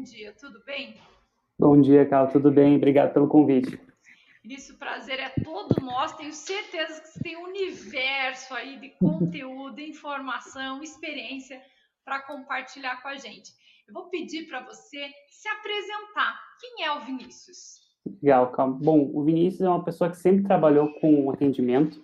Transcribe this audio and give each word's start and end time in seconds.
bom 0.00 0.04
dia, 0.04 0.32
tudo 0.40 0.62
bem? 0.64 0.94
Bom 1.58 1.78
dia, 1.78 2.06
Carl, 2.06 2.26
tudo 2.28 2.50
bem? 2.50 2.76
Obrigado 2.76 3.12
pelo 3.12 3.28
convite. 3.28 3.78
Vinícius, 4.42 4.74
o 4.74 4.78
prazer 4.78 5.20
é 5.20 5.28
todo 5.44 5.78
nosso. 5.84 6.16
Tenho 6.16 6.32
certeza 6.32 7.02
que 7.02 7.08
você 7.08 7.20
tem 7.22 7.36
um 7.36 7.44
universo 7.44 8.54
aí 8.54 8.80
de 8.80 8.88
conteúdo, 8.98 9.78
informação, 9.78 10.82
experiência 10.82 11.60
para 12.02 12.22
compartilhar 12.22 13.02
com 13.02 13.08
a 13.08 13.16
gente. 13.16 13.52
Eu 13.86 13.92
vou 13.92 14.08
pedir 14.08 14.48
para 14.48 14.64
você 14.64 15.06
se 15.28 15.46
apresentar. 15.48 16.40
Quem 16.58 16.86
é 16.86 16.92
o 16.92 17.00
Vinícius? 17.00 17.80
Legal, 18.22 18.52
calma. 18.52 18.78
Bom, 18.82 19.10
o 19.12 19.22
Vinícius 19.22 19.60
é 19.60 19.68
uma 19.68 19.84
pessoa 19.84 20.08
que 20.08 20.16
sempre 20.16 20.44
trabalhou 20.44 20.94
com 20.94 21.30
atendimento. 21.30 22.02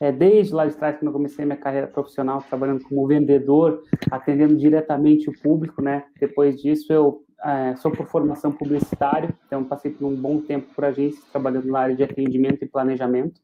É, 0.00 0.10
desde 0.10 0.54
lá 0.54 0.66
de 0.66 0.76
trás, 0.76 0.96
quando 0.96 1.08
eu 1.08 1.12
comecei 1.12 1.44
minha 1.44 1.58
carreira 1.58 1.86
profissional, 1.86 2.42
trabalhando 2.42 2.82
como 2.84 3.06
vendedor, 3.06 3.84
atendendo 4.10 4.56
diretamente 4.56 5.28
o 5.28 5.38
público, 5.42 5.82
né? 5.82 6.06
Depois 6.18 6.56
disso, 6.56 6.90
eu 6.90 7.23
é, 7.42 7.76
sou 7.76 7.90
por 7.90 8.06
formação 8.06 8.52
publicitária, 8.52 9.34
então 9.46 9.64
passei 9.64 9.90
por 9.90 10.06
um 10.06 10.14
bom 10.14 10.40
tempo 10.40 10.74
por 10.74 10.84
agência, 10.84 11.22
trabalhando 11.30 11.66
na 11.68 11.78
área 11.78 11.96
de 11.96 12.02
atendimento 12.02 12.64
e 12.64 12.68
planejamento. 12.68 13.40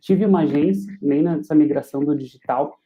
Tive 0.00 0.26
uma 0.26 0.40
agência, 0.42 0.92
nem 1.00 1.22
nessa 1.22 1.54
migração 1.54 2.00
do 2.00 2.16
digital, 2.16 2.78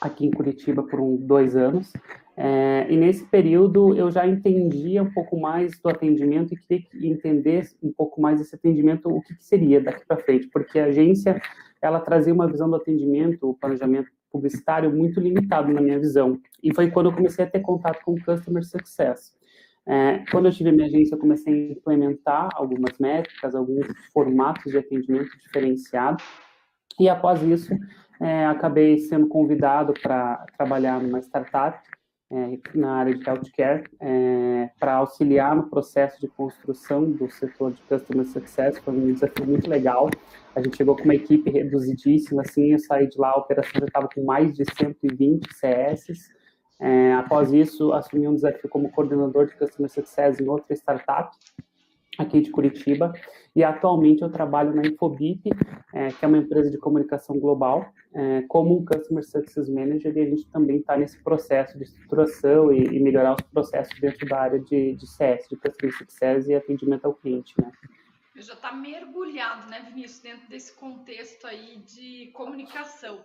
aqui 0.00 0.26
em 0.26 0.30
Curitiba 0.30 0.82
por 0.82 1.00
um, 1.00 1.16
dois 1.16 1.56
anos. 1.56 1.92
É, 2.36 2.86
e 2.88 2.96
nesse 2.96 3.24
período 3.24 3.94
eu 3.94 4.10
já 4.10 4.26
entendia 4.26 5.02
um 5.02 5.12
pouco 5.12 5.38
mais 5.38 5.78
do 5.78 5.88
atendimento 5.88 6.54
e 6.54 6.56
queria 6.56 7.10
entender 7.10 7.68
um 7.82 7.92
pouco 7.92 8.20
mais 8.20 8.40
esse 8.40 8.54
atendimento, 8.54 9.08
o 9.08 9.20
que, 9.20 9.34
que 9.34 9.44
seria 9.44 9.80
daqui 9.80 10.06
para 10.06 10.16
frente, 10.16 10.48
porque 10.48 10.78
a 10.78 10.86
agência 10.86 11.40
ela 11.80 12.00
trazia 12.00 12.32
uma 12.32 12.46
visão 12.46 12.70
do 12.70 12.76
atendimento, 12.76 13.50
o 13.50 13.54
planejamento 13.54 14.08
publicitário 14.30 14.90
muito 14.90 15.20
limitado 15.20 15.70
na 15.72 15.80
minha 15.80 15.98
visão. 15.98 16.40
E 16.62 16.74
foi 16.74 16.90
quando 16.90 17.10
eu 17.10 17.12
comecei 17.14 17.44
a 17.44 17.48
ter 17.48 17.60
contato 17.60 18.02
com 18.04 18.14
o 18.14 18.24
Customer 18.24 18.64
Success. 18.64 19.34
É, 19.86 20.24
quando 20.30 20.46
eu 20.46 20.52
tive 20.52 20.70
minha 20.70 20.86
agência, 20.86 21.14
eu 21.14 21.18
comecei 21.18 21.52
a 21.52 21.72
implementar 21.72 22.48
algumas 22.54 22.96
métricas, 22.98 23.54
alguns 23.54 23.86
formatos 24.12 24.70
de 24.70 24.78
atendimento 24.78 25.30
diferenciado. 25.38 26.22
E 27.00 27.08
após 27.08 27.42
isso, 27.42 27.72
é, 28.20 28.46
acabei 28.46 28.98
sendo 28.98 29.26
convidado 29.26 29.92
para 30.00 30.46
trabalhar 30.56 31.00
numa 31.00 31.20
startup 31.20 31.80
é, 32.32 32.58
na 32.74 32.94
área 32.94 33.14
de 33.14 33.28
healthcare, 33.28 33.84
é, 34.00 34.70
para 34.80 34.94
auxiliar 34.94 35.54
no 35.54 35.68
processo 35.68 36.18
de 36.18 36.28
construção 36.28 37.04
do 37.04 37.30
setor 37.30 37.72
de 37.72 37.82
Customer 37.82 38.24
Success. 38.24 38.78
Foi 38.78 38.94
um 38.94 39.12
desafio 39.12 39.44
muito 39.44 39.68
legal. 39.68 40.08
A 40.54 40.62
gente 40.62 40.76
chegou 40.78 40.96
com 40.96 41.04
uma 41.04 41.14
equipe 41.14 41.50
reduzidíssima, 41.50 42.42
assim, 42.42 42.72
eu 42.72 42.78
saí 42.78 43.06
de 43.06 43.18
lá, 43.18 43.30
a 43.30 43.38
operação 43.38 43.80
já 43.80 43.86
estava 43.86 44.08
com 44.08 44.24
mais 44.24 44.52
de 44.54 44.64
120 44.64 45.52
CS. 45.52 46.32
É, 46.80 47.12
após 47.14 47.52
isso, 47.52 47.92
assumi 47.92 48.26
um 48.26 48.34
desafio 48.34 48.68
como 48.68 48.90
coordenador 48.90 49.46
de 49.46 49.56
Customer 49.56 49.90
Success 49.90 50.40
em 50.40 50.48
outra 50.48 50.74
startup, 50.74 51.36
aqui 52.18 52.40
de 52.40 52.50
Curitiba, 52.50 53.12
e 53.54 53.64
atualmente 53.64 54.22
eu 54.22 54.30
trabalho 54.30 54.74
na 54.74 54.82
Infobip, 54.82 55.50
é, 55.92 56.08
que 56.08 56.24
é 56.24 56.28
uma 56.28 56.38
empresa 56.38 56.70
de 56.70 56.78
comunicação 56.78 57.38
global, 57.38 57.86
é, 58.14 58.42
como 58.42 58.78
um 58.78 58.84
Customer 58.84 59.24
Success 59.24 59.68
Manager, 59.68 60.14
e 60.16 60.20
a 60.20 60.26
gente 60.26 60.46
também 60.50 60.78
está 60.78 60.96
nesse 60.96 61.22
processo 61.22 61.78
de 61.78 61.84
estruturação 61.84 62.72
e, 62.72 62.84
e, 62.84 63.00
melhorar 63.00 63.34
os 63.34 63.42
processos 63.42 63.98
dentro 64.00 64.26
da 64.26 64.40
área 64.40 64.58
de, 64.58 64.94
de 64.94 65.06
CS, 65.06 65.48
de 65.48 65.56
Customer 65.56 65.96
Success 65.96 66.48
e 66.48 66.54
atendimento 66.54 67.06
ao 67.06 67.14
cliente, 67.14 67.54
né? 67.58 67.70
Já 68.36 68.54
está 68.54 68.72
mergulhado, 68.72 69.68
né, 69.70 69.86
Vinícius, 69.88 70.20
dentro 70.20 70.48
desse 70.48 70.74
contexto 70.74 71.46
aí 71.46 71.76
de 71.86 72.30
comunicação. 72.32 73.20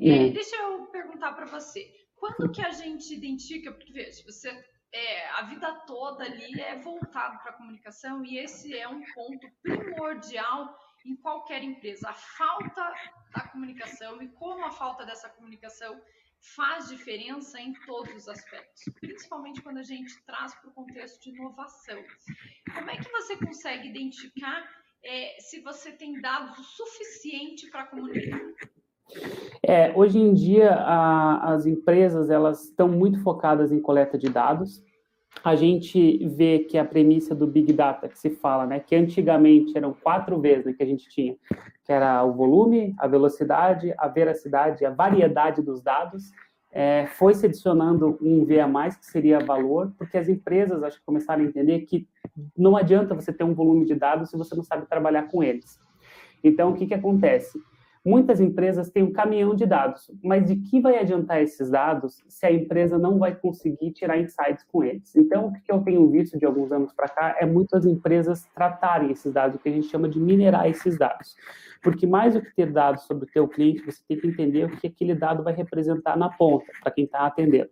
É. 0.00 0.28
deixa 0.30 0.56
eu 0.56 0.86
perguntar 0.86 1.32
para 1.32 1.46
você, 1.46 1.90
quando 2.22 2.52
que 2.52 2.64
a 2.64 2.70
gente 2.70 3.12
identifica, 3.12 3.72
porque 3.72 3.92
veja, 3.92 4.22
você 4.22 4.48
é, 4.92 5.28
a 5.30 5.42
vida 5.42 5.74
toda 5.86 6.22
ali 6.22 6.60
é 6.60 6.78
voltado 6.78 7.36
para 7.40 7.50
a 7.50 7.54
comunicação 7.54 8.24
e 8.24 8.38
esse 8.38 8.78
é 8.78 8.86
um 8.86 9.02
ponto 9.12 9.50
primordial 9.60 10.78
em 11.04 11.16
qualquer 11.16 11.64
empresa. 11.64 12.10
A 12.10 12.14
falta 12.14 12.94
da 13.34 13.48
comunicação 13.48 14.22
e 14.22 14.28
como 14.28 14.64
a 14.64 14.70
falta 14.70 15.04
dessa 15.04 15.28
comunicação 15.30 16.00
faz 16.54 16.88
diferença 16.88 17.60
em 17.60 17.72
todos 17.86 18.14
os 18.14 18.28
aspectos, 18.28 18.84
principalmente 19.00 19.60
quando 19.60 19.78
a 19.78 19.82
gente 19.82 20.16
traz 20.22 20.54
para 20.54 20.70
o 20.70 20.74
contexto 20.74 21.20
de 21.24 21.30
inovação. 21.30 22.00
Como 22.72 22.88
é 22.88 22.98
que 22.98 23.10
você 23.10 23.36
consegue 23.36 23.88
identificar 23.88 24.62
é, 25.02 25.40
se 25.40 25.60
você 25.60 25.90
tem 25.90 26.20
dados 26.20 26.56
o 26.56 26.62
suficiente 26.62 27.68
para 27.68 27.86
comunicar? 27.86 28.40
É, 29.62 29.92
hoje 29.96 30.18
em 30.18 30.34
dia, 30.34 30.72
a, 30.72 31.52
as 31.54 31.66
empresas 31.66 32.30
elas 32.30 32.64
estão 32.64 32.88
muito 32.88 33.22
focadas 33.22 33.70
em 33.70 33.80
coleta 33.80 34.18
de 34.18 34.28
dados. 34.28 34.82
A 35.42 35.54
gente 35.54 36.26
vê 36.28 36.60
que 36.60 36.76
a 36.76 36.84
premissa 36.84 37.34
do 37.34 37.46
Big 37.46 37.72
Data 37.72 38.08
que 38.08 38.18
se 38.18 38.30
fala, 38.30 38.66
né, 38.66 38.80
que 38.80 38.94
antigamente 38.94 39.76
eram 39.76 39.94
quatro 39.94 40.38
vezes 40.40 40.66
né, 40.66 40.72
que 40.72 40.82
a 40.82 40.86
gente 40.86 41.08
tinha, 41.08 41.36
que 41.84 41.92
era 41.92 42.22
o 42.24 42.32
volume, 42.32 42.94
a 42.98 43.06
velocidade, 43.06 43.94
a 43.96 44.08
veracidade, 44.08 44.84
a 44.84 44.90
variedade 44.90 45.62
dos 45.62 45.80
dados, 45.80 46.30
é, 46.70 47.06
foi 47.06 47.34
se 47.34 47.46
adicionando 47.46 48.18
um 48.20 48.44
V 48.44 48.60
a 48.60 48.66
mais, 48.66 48.96
que 48.96 49.06
seria 49.06 49.38
valor, 49.38 49.92
porque 49.98 50.16
as 50.16 50.28
empresas 50.28 50.82
acho 50.82 50.98
que 50.98 51.04
começaram 51.04 51.42
a 51.42 51.46
entender 51.46 51.80
que 51.80 52.08
não 52.56 52.76
adianta 52.76 53.14
você 53.14 53.32
ter 53.32 53.44
um 53.44 53.54
volume 53.54 53.84
de 53.84 53.94
dados 53.94 54.30
se 54.30 54.36
você 54.36 54.54
não 54.54 54.62
sabe 54.62 54.86
trabalhar 54.86 55.28
com 55.28 55.42
eles. 55.42 55.78
Então, 56.42 56.70
o 56.70 56.74
que, 56.74 56.86
que 56.86 56.94
acontece? 56.94 57.60
Muitas 58.04 58.40
empresas 58.40 58.90
têm 58.90 59.04
um 59.04 59.12
caminhão 59.12 59.54
de 59.54 59.64
dados, 59.64 60.10
mas 60.24 60.46
de 60.46 60.56
que 60.56 60.80
vai 60.80 60.98
adiantar 60.98 61.40
esses 61.40 61.70
dados 61.70 62.20
se 62.28 62.44
a 62.44 62.50
empresa 62.50 62.98
não 62.98 63.16
vai 63.16 63.32
conseguir 63.32 63.92
tirar 63.92 64.18
insights 64.18 64.64
com 64.64 64.82
eles? 64.82 65.14
Então, 65.14 65.48
o 65.48 65.52
que 65.52 65.70
eu 65.70 65.80
tenho 65.82 66.10
visto 66.10 66.36
de 66.36 66.44
alguns 66.44 66.72
anos 66.72 66.92
para 66.92 67.08
cá 67.08 67.36
é 67.38 67.46
muitas 67.46 67.86
empresas 67.86 68.44
tratarem 68.54 69.12
esses 69.12 69.32
dados, 69.32 69.54
o 69.54 69.58
que 69.60 69.68
a 69.68 69.72
gente 69.72 69.86
chama 69.86 70.08
de 70.08 70.18
minerar 70.18 70.68
esses 70.68 70.98
dados. 70.98 71.36
Porque 71.80 72.04
mais 72.04 72.34
do 72.34 72.42
que 72.42 72.52
ter 72.52 72.72
dados 72.72 73.04
sobre 73.04 73.24
o 73.24 73.32
teu 73.32 73.46
cliente, 73.46 73.86
você 73.86 74.02
tem 74.08 74.18
que 74.18 74.26
entender 74.26 74.64
o 74.64 74.76
que 74.76 74.88
aquele 74.88 75.14
dado 75.14 75.44
vai 75.44 75.54
representar 75.54 76.16
na 76.16 76.28
ponta, 76.28 76.66
para 76.82 76.90
quem 76.90 77.04
está 77.04 77.24
atendendo. 77.24 77.70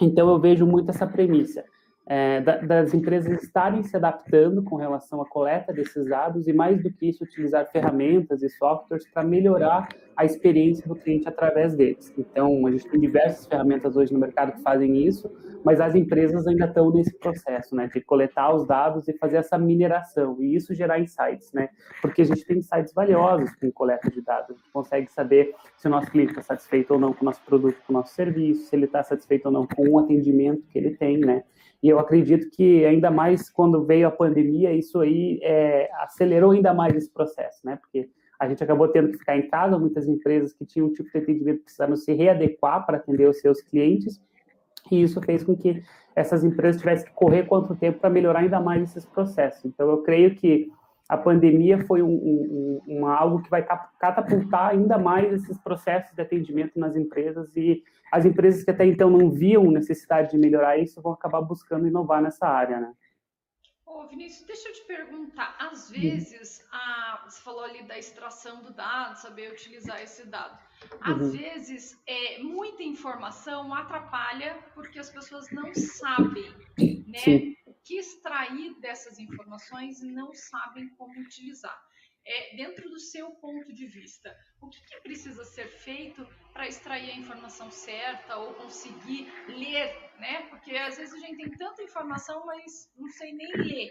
Então, 0.00 0.28
eu 0.28 0.38
vejo 0.38 0.64
muito 0.64 0.90
essa 0.90 1.06
premissa 1.06 1.64
é, 2.10 2.40
das 2.40 2.94
empresas 2.94 3.42
estarem 3.42 3.82
se 3.82 3.94
adaptando 3.94 4.62
com 4.62 4.76
relação 4.76 5.20
à 5.20 5.26
coleta 5.26 5.74
desses 5.74 6.08
dados 6.08 6.48
e, 6.48 6.54
mais 6.54 6.82
do 6.82 6.90
que 6.90 7.10
isso, 7.10 7.22
utilizar 7.22 7.70
ferramentas 7.70 8.42
e 8.42 8.48
softwares 8.48 9.06
para 9.12 9.22
melhorar 9.22 9.86
a 10.16 10.24
experiência 10.24 10.88
do 10.88 10.96
cliente 10.96 11.28
através 11.28 11.76
deles. 11.76 12.12
Então, 12.16 12.66
a 12.66 12.70
gente 12.70 12.88
tem 12.88 12.98
diversas 12.98 13.46
ferramentas 13.46 13.94
hoje 13.94 14.12
no 14.12 14.18
mercado 14.18 14.52
que 14.52 14.62
fazem 14.62 14.96
isso, 15.06 15.30
mas 15.62 15.82
as 15.82 15.94
empresas 15.94 16.46
ainda 16.46 16.64
estão 16.64 16.90
nesse 16.90 17.14
processo, 17.18 17.76
né, 17.76 17.90
de 17.92 18.00
coletar 18.00 18.54
os 18.54 18.66
dados 18.66 19.06
e 19.06 19.12
fazer 19.12 19.36
essa 19.36 19.58
mineração. 19.58 20.34
E 20.40 20.56
isso 20.56 20.74
gerar 20.74 20.98
insights, 20.98 21.52
né, 21.52 21.68
porque 22.00 22.22
a 22.22 22.24
gente 22.24 22.42
tem 22.46 22.58
insights 22.58 22.94
valiosos 22.94 23.54
com 23.56 23.70
coleta 23.70 24.10
de 24.10 24.22
dados, 24.22 24.50
a 24.50 24.54
gente 24.54 24.70
consegue 24.72 25.12
saber 25.12 25.54
se 25.76 25.86
o 25.86 25.90
nosso 25.90 26.10
cliente 26.10 26.30
está 26.30 26.42
satisfeito 26.42 26.94
ou 26.94 26.98
não 26.98 27.12
com 27.12 27.22
o 27.22 27.26
nosso 27.26 27.42
produto, 27.44 27.76
com 27.86 27.92
o 27.92 27.96
nosso 27.96 28.14
serviço, 28.14 28.62
se 28.62 28.74
ele 28.74 28.86
está 28.86 29.02
satisfeito 29.02 29.46
ou 29.46 29.52
não 29.52 29.66
com 29.66 29.86
o 29.90 29.98
atendimento 29.98 30.62
que 30.68 30.78
ele 30.78 30.96
tem, 30.96 31.18
né, 31.18 31.44
e 31.82 31.88
eu 31.88 31.98
acredito 31.98 32.50
que 32.50 32.84
ainda 32.84 33.10
mais 33.10 33.48
quando 33.48 33.84
veio 33.84 34.08
a 34.08 34.10
pandemia, 34.10 34.72
isso 34.72 35.00
aí 35.00 35.38
é, 35.42 35.88
acelerou 36.00 36.50
ainda 36.50 36.74
mais 36.74 36.94
esse 36.94 37.12
processo, 37.12 37.60
né? 37.64 37.76
Porque 37.76 38.08
a 38.38 38.48
gente 38.48 38.62
acabou 38.62 38.88
tendo 38.88 39.10
que 39.10 39.18
ficar 39.18 39.36
em 39.36 39.48
casa, 39.48 39.78
muitas 39.78 40.06
empresas 40.08 40.52
que 40.52 40.64
tinham 40.64 40.88
um 40.88 40.92
tipo 40.92 41.10
de 41.10 41.18
atendimento 41.18 41.62
precisaram 41.62 41.96
se 41.96 42.12
readequar 42.12 42.84
para 42.86 42.98
atender 42.98 43.28
os 43.28 43.40
seus 43.40 43.60
clientes, 43.60 44.20
e 44.90 45.02
isso 45.02 45.20
fez 45.22 45.44
com 45.44 45.56
que 45.56 45.82
essas 46.14 46.44
empresas 46.44 46.80
tivessem 46.80 47.06
que 47.06 47.14
correr 47.14 47.44
quanto 47.44 47.76
tempo 47.76 48.00
para 48.00 48.10
melhorar 48.10 48.40
ainda 48.40 48.60
mais 48.60 48.82
esses 48.82 49.04
processos. 49.04 49.64
Então, 49.64 49.88
eu 49.88 50.02
creio 50.02 50.34
que 50.34 50.70
a 51.08 51.16
pandemia 51.16 51.78
foi 51.86 52.02
um, 52.02 52.10
um, 52.10 52.80
um, 52.86 53.06
algo 53.06 53.42
que 53.42 53.48
vai 53.48 53.66
catapultar 53.98 54.70
ainda 54.70 54.98
mais 54.98 55.32
esses 55.32 55.56
processos 55.58 56.14
de 56.14 56.20
atendimento 56.20 56.78
nas 56.78 56.94
empresas 56.96 57.56
e 57.56 57.82
as 58.10 58.24
empresas 58.24 58.64
que 58.64 58.70
até 58.70 58.84
então 58.86 59.10
não 59.10 59.30
viam 59.30 59.70
necessidade 59.70 60.30
de 60.30 60.38
melhorar 60.38 60.78
isso 60.78 61.02
vão 61.02 61.12
acabar 61.12 61.40
buscando 61.40 61.86
inovar 61.86 62.22
nessa 62.22 62.46
área, 62.46 62.80
né? 62.80 62.92
Ô, 63.86 64.06
Vinícius, 64.06 64.46
deixa 64.46 64.68
eu 64.68 64.72
te 64.74 64.84
perguntar. 64.84 65.56
Às 65.58 65.90
vezes, 65.90 66.64
a, 66.70 67.22
você 67.24 67.40
falou 67.40 67.64
ali 67.64 67.82
da 67.82 67.98
extração 67.98 68.62
do 68.62 68.72
dado, 68.72 69.16
saber 69.16 69.50
utilizar 69.50 70.00
esse 70.02 70.26
dado. 70.26 70.58
Às 71.00 71.16
uhum. 71.16 71.30
vezes, 71.30 72.00
é, 72.06 72.38
muita 72.42 72.82
informação 72.82 73.72
atrapalha 73.74 74.58
porque 74.74 74.98
as 74.98 75.10
pessoas 75.10 75.50
não 75.50 75.74
sabem, 75.74 76.54
né? 77.06 77.18
Sim 77.18 77.54
que 77.88 77.96
extrair 77.96 78.78
dessas 78.80 79.18
informações 79.18 80.02
e 80.02 80.10
não 80.12 80.34
sabem 80.34 80.90
como 80.90 81.18
utilizar. 81.20 81.82
É, 82.30 82.54
dentro 82.54 82.90
do 82.90 83.00
seu 83.00 83.30
ponto 83.36 83.72
de 83.72 83.86
vista, 83.86 84.36
o 84.60 84.68
que, 84.68 84.78
que 84.84 85.00
precisa 85.00 85.42
ser 85.44 85.66
feito 85.66 86.28
para 86.52 86.68
extrair 86.68 87.10
a 87.10 87.16
informação 87.16 87.70
certa 87.70 88.36
ou 88.36 88.52
conseguir 88.52 89.26
ler, 89.48 89.96
né? 90.18 90.42
Porque 90.50 90.76
às 90.76 90.98
vezes 90.98 91.14
a 91.14 91.18
gente 91.18 91.38
tem 91.38 91.50
tanta 91.52 91.82
informação, 91.82 92.44
mas 92.44 92.92
não 92.98 93.08
sei 93.08 93.32
nem 93.32 93.50
ler. 93.56 93.90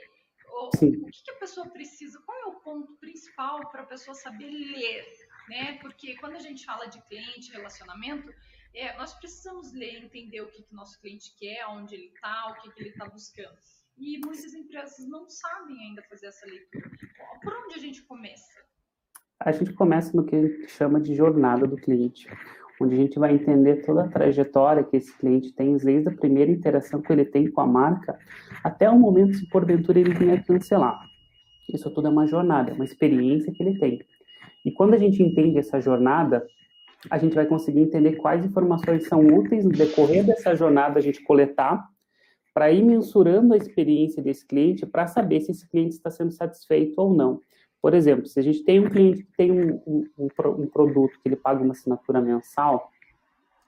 Ou, 0.50 0.68
o 0.68 1.10
que, 1.10 1.24
que 1.24 1.32
a 1.32 1.40
pessoa 1.40 1.68
precisa? 1.72 2.22
Qual 2.28 2.38
é 2.38 2.46
o 2.46 2.60
ponto 2.60 2.96
principal 2.98 3.72
para 3.72 3.82
a 3.82 3.88
pessoa 3.88 4.14
saber 4.14 4.52
ler? 4.52 5.04
Né? 5.50 5.80
Porque 5.80 6.16
quando 6.18 6.36
a 6.36 6.40
gente 6.40 6.64
fala 6.64 6.86
de 6.86 7.02
cliente, 7.08 7.52
relacionamento, 7.52 8.32
é, 8.72 8.96
nós 8.98 9.16
precisamos 9.16 9.74
ler, 9.74 10.04
entender 10.04 10.42
o 10.42 10.52
que, 10.52 10.62
que 10.62 10.76
nosso 10.76 11.00
cliente 11.02 11.36
quer, 11.40 11.66
onde 11.70 11.96
ele 11.96 12.12
está, 12.14 12.52
o 12.52 12.62
que, 12.62 12.72
que 12.72 12.82
ele 12.82 12.90
está 12.90 13.10
buscando. 13.10 13.58
e 13.98 14.20
muitas 14.20 14.54
empresas 14.54 15.08
não 15.08 15.28
sabem 15.28 15.88
ainda 15.88 16.04
fazer 16.04 16.28
essa 16.28 16.46
leitura. 16.46 16.92
Por 17.42 17.54
onde 17.54 17.76
a 17.76 17.80
gente 17.80 18.04
começa? 18.04 18.58
A 19.40 19.52
gente 19.52 19.74
começa 19.74 20.16
no 20.16 20.26
que 20.26 20.36
a 20.36 20.42
gente 20.42 20.68
chama 20.70 21.00
de 21.00 21.16
jornada 21.16 21.68
do 21.68 21.76
cliente, 21.76 22.28
onde 22.82 22.96
a 22.96 22.98
gente 22.98 23.20
vai 23.20 23.34
entender 23.34 23.86
toda 23.86 24.04
a 24.04 24.08
trajetória 24.08 24.84
que 24.84 24.98
esse 24.98 25.16
cliente 25.18 25.54
tem, 25.54 25.78
desde 25.78 26.10
a 26.10 26.16
primeira 26.16 26.52
interação 26.52 27.02
que 27.02 27.12
ele 27.12 27.26
tem 27.26 27.50
com 27.50 27.62
a 27.62 27.68
marca, 27.68 28.18
até 28.64 28.90
o 28.90 28.98
momento 28.98 29.36
se 29.36 29.48
porventura 29.50 30.00
ele 30.00 30.14
venha 30.14 30.42
cancelar. 30.44 31.00
Isso 31.74 31.92
tudo 31.94 32.08
é 32.08 32.12
uma 32.12 32.26
jornada, 32.28 32.74
uma 32.74 32.86
experiência 32.86 33.52
que 33.54 33.62
ele 33.62 33.78
tem. 33.78 34.00
E 34.66 34.72
quando 34.72 34.94
a 34.94 34.98
gente 34.98 35.22
entende 35.22 35.60
essa 35.60 35.80
jornada, 35.80 36.46
a 37.10 37.18
gente 37.18 37.36
vai 37.36 37.46
conseguir 37.46 37.82
entender 37.82 38.16
quais 38.16 38.46
informações 38.46 39.08
são 39.08 39.26
úteis 39.26 39.64
no 39.64 39.72
decorrer 39.72 40.26
dessa 40.26 40.56
jornada 40.56 40.98
a 40.98 41.02
gente 41.02 41.24
coletar, 41.24 41.88
para 42.58 42.72
ir 42.72 42.82
mensurando 42.82 43.54
a 43.54 43.58
experiência 43.58 44.20
desse 44.20 44.44
cliente, 44.44 44.84
para 44.84 45.06
saber 45.06 45.42
se 45.42 45.52
esse 45.52 45.70
cliente 45.70 45.94
está 45.94 46.10
sendo 46.10 46.32
satisfeito 46.32 47.00
ou 47.00 47.14
não. 47.14 47.40
Por 47.80 47.94
exemplo, 47.94 48.26
se 48.26 48.40
a 48.40 48.42
gente 48.42 48.64
tem 48.64 48.80
um 48.80 48.90
cliente 48.90 49.22
que 49.22 49.32
tem 49.38 49.52
um, 49.52 49.80
um, 49.86 50.28
um, 50.58 50.68
produto 50.68 51.20
que 51.22 51.30
ele 51.30 51.36
paga 51.36 51.64
uma 51.64 51.74
assinatura 51.74 52.20
mensal, 52.20 52.92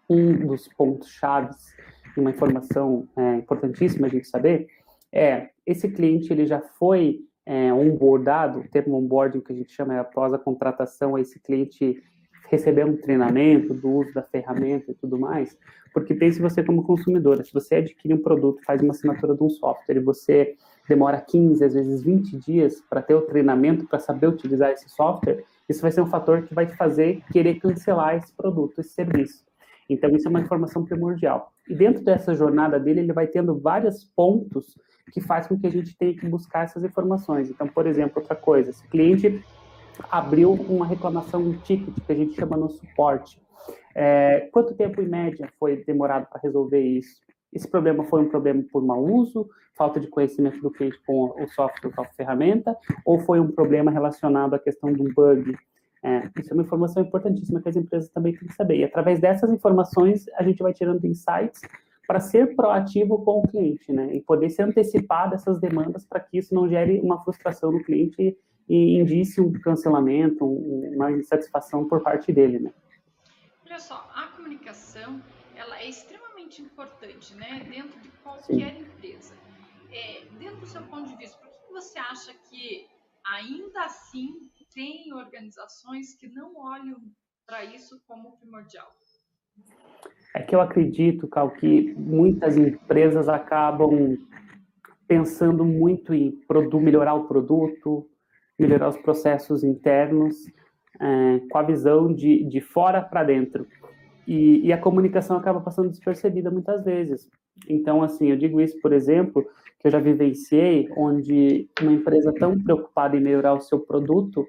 um 0.09 0.47
dos 0.47 0.68
pontos 0.69 1.07
chaves 1.07 1.71
e 2.18 2.19
uma 2.19 2.31
informação 2.31 3.07
é, 3.15 3.36
importantíssima 3.36 4.07
a 4.07 4.09
gente 4.09 4.27
saber 4.27 4.65
é 5.13 5.50
esse 5.68 5.88
cliente 5.88 6.33
ele 6.33 6.47
já 6.47 6.59
foi 6.59 7.19
é, 7.45 7.71
onboardado, 7.71 8.62
o 8.62 8.68
termo 8.69 8.97
onboarding 8.97 9.42
que 9.42 9.53
a 9.53 9.56
gente 9.56 9.71
chama 9.71 9.94
é 9.94 10.00
após 10.00 10.33
a 10.33 10.39
contratação, 10.39 11.15
esse 11.15 11.39
cliente 11.39 12.01
receber 12.49 12.85
um 12.85 12.97
treinamento 12.97 13.73
do 13.73 13.89
uso 13.89 14.13
da 14.13 14.23
ferramenta 14.23 14.91
e 14.91 14.93
tudo 14.95 15.17
mais, 15.17 15.57
porque 15.93 16.13
pense 16.13 16.41
você 16.41 16.63
como 16.63 16.83
consumidora, 16.83 17.43
se 17.43 17.53
você 17.53 17.75
adquire 17.75 18.13
um 18.13 18.21
produto, 18.21 18.63
faz 18.63 18.81
uma 18.81 18.91
assinatura 18.91 19.35
de 19.35 19.43
um 19.43 19.49
software 19.49 19.97
e 19.97 19.99
você 19.99 20.55
demora 20.87 21.21
15, 21.21 21.63
às 21.63 21.73
vezes 21.73 22.03
20 22.03 22.37
dias 22.37 22.81
para 22.89 23.01
ter 23.01 23.13
o 23.13 23.21
treinamento 23.21 23.85
para 23.85 23.99
saber 23.99 24.27
utilizar 24.27 24.71
esse 24.71 24.89
software, 24.89 25.43
isso 25.67 25.81
vai 25.81 25.91
ser 25.91 26.01
um 26.01 26.07
fator 26.07 26.41
que 26.41 26.53
vai 26.53 26.65
te 26.65 26.75
fazer 26.75 27.21
querer 27.31 27.59
cancelar 27.59 28.15
esse 28.15 28.33
produto, 28.33 28.79
esse 28.79 28.89
serviço. 28.89 29.43
Então, 29.87 30.09
isso 30.11 30.27
é 30.27 30.29
uma 30.29 30.41
informação 30.41 30.85
primordial. 30.85 31.51
E 31.67 31.73
dentro 31.73 32.03
dessa 32.03 32.35
jornada 32.35 32.79
dele, 32.79 32.99
ele 32.99 33.13
vai 33.13 33.25
tendo 33.25 33.57
vários 33.57 34.03
pontos 34.15 34.77
que 35.11 35.19
faz 35.19 35.47
com 35.47 35.59
que 35.59 35.65
a 35.65 35.71
gente 35.71 35.97
tenha 35.97 36.15
que 36.15 36.27
buscar 36.27 36.65
essas 36.65 36.83
informações. 36.83 37.49
Então, 37.49 37.67
por 37.67 37.87
exemplo, 37.87 38.13
outra 38.17 38.35
coisa, 38.35 38.71
se 38.71 38.85
o 38.85 38.89
cliente 38.89 39.43
abriu 40.09 40.53
uma 40.53 40.85
reclamação, 40.85 41.41
um 41.41 41.53
ticket, 41.53 41.93
que 42.05 42.11
a 42.11 42.15
gente 42.15 42.35
chama 42.35 42.55
no 42.57 42.69
suporte, 42.69 43.39
é, 43.95 44.47
quanto 44.51 44.75
tempo, 44.75 45.01
em 45.01 45.07
média, 45.07 45.51
foi 45.59 45.83
demorado 45.83 46.27
para 46.29 46.39
resolver 46.41 46.79
isso? 46.79 47.19
Esse 47.51 47.67
problema 47.67 48.03
foi 48.05 48.21
um 48.21 48.29
problema 48.29 48.63
por 48.71 48.83
mau 48.83 49.03
uso, 49.03 49.49
falta 49.75 49.99
de 49.99 50.07
conhecimento 50.07 50.61
do 50.61 50.71
cliente 50.71 50.99
com 51.05 51.33
o 51.41 51.47
software, 51.47 51.91
com 51.91 52.01
a 52.01 52.05
ferramenta, 52.05 52.77
ou 53.05 53.19
foi 53.19 53.39
um 53.39 53.51
problema 53.51 53.89
relacionado 53.91 54.53
à 54.53 54.59
questão 54.59 54.93
de 54.93 55.01
um 55.01 55.13
bug? 55.13 55.57
É, 56.03 56.29
isso 56.39 56.51
é 56.51 56.53
uma 56.53 56.63
informação 56.63 57.03
importantíssima 57.03 57.61
que 57.61 57.69
as 57.69 57.75
empresas 57.75 58.09
também 58.09 58.33
têm 58.33 58.47
que 58.47 58.55
saber. 58.55 58.77
E 58.77 58.83
através 58.83 59.19
dessas 59.19 59.51
informações, 59.51 60.25
a 60.35 60.43
gente 60.43 60.61
vai 60.61 60.73
tirando 60.73 61.03
insights 61.05 61.61
para 62.07 62.19
ser 62.19 62.55
proativo 62.55 63.23
com 63.23 63.39
o 63.39 63.47
cliente, 63.47 63.91
né? 63.91 64.15
E 64.15 64.21
poder 64.21 64.49
se 64.49 64.61
antecipar 64.61 65.29
dessas 65.29 65.59
demandas 65.59 66.05
para 66.05 66.19
que 66.19 66.37
isso 66.37 66.55
não 66.55 66.67
gere 66.67 66.99
uma 67.01 67.21
frustração 67.23 67.71
no 67.71 67.83
cliente 67.83 68.37
e 68.69 69.00
indicie 69.00 69.42
um 69.42 69.51
cancelamento, 69.51 70.45
uma 70.45 71.12
insatisfação 71.12 71.88
por 71.88 72.04
parte 72.04 72.31
dele, 72.31 72.60
né? 72.60 72.74
Olha 73.66 73.80
só, 73.80 74.10
a 74.13 74.27
comunicação, 74.27 75.21
ela 75.56 75.80
é 75.80 75.89
extremamente 75.89 76.62
importante, 76.62 77.36
né? 77.36 77.66
Dentro 77.68 78.00
de 78.00 78.10
qualquer 78.24 78.75
Sim. 78.75 78.81
empresa. 78.81 79.33
É, 79.92 80.24
dentro 80.38 80.57
do 80.57 80.68
seu 80.68 80.83
ponto 80.83 81.10
de 81.10 81.16
vista, 81.18 81.38
por 81.39 81.50
que 81.50 81.74
você 81.74 81.98
acha 81.98 82.31
que 82.50 82.88
ainda 83.25 83.86
assim 83.86 84.50
tem 84.74 85.12
organizações 85.13 86.16
que 86.16 86.27
não 86.30 86.56
olham 86.57 87.01
para 87.45 87.66
isso 87.66 88.00
como 88.07 88.38
primordial? 88.38 88.92
É 90.36 90.44
que 90.44 90.56
eu 90.56 90.62
acredito, 90.62 91.27
Cal, 91.27 91.50
que 91.51 91.94
muitas 91.95 92.56
empresas 92.56 93.27
acabam 93.27 94.16
pensando 95.07 95.66
muito 95.66 96.13
em 96.13 96.39
melhorar 96.80 97.16
o 97.16 97.27
produto, 97.27 98.08
melhorar 98.59 98.89
os 98.89 98.97
processos 98.97 99.63
internos, 99.63 100.45
é, 101.00 101.39
com 101.50 101.57
a 101.57 101.63
visão 101.63 102.13
de, 102.13 102.44
de 102.44 102.59
fora 102.59 103.01
para 103.01 103.23
dentro. 103.23 103.65
E, 104.27 104.67
e, 104.67 104.73
a 104.73 104.77
comunicação 104.77 105.38
acaba 105.38 105.59
passando 105.59 105.89
despercebida 105.89 106.51
muitas 106.51 106.83
vezes. 106.83 107.27
Então, 107.67 108.03
assim, 108.03 108.27
eu 108.27 108.38
digo 108.38 108.61
isso, 108.61 108.79
por 108.79 108.94
exemplo, 108.94 109.44
que 109.79 109.88
eu 109.88 109.91
já 109.91 110.00
vivenciei, 110.00 110.89
onde 110.95 111.67
uma 111.81 111.94
empresa 111.94 112.33
tão 112.33 112.57
preocupada 112.59 113.17
em 113.17 113.21
melhorar 113.21 113.53
o 113.53 113.61
seu 113.61 113.79
produto, 113.79 114.47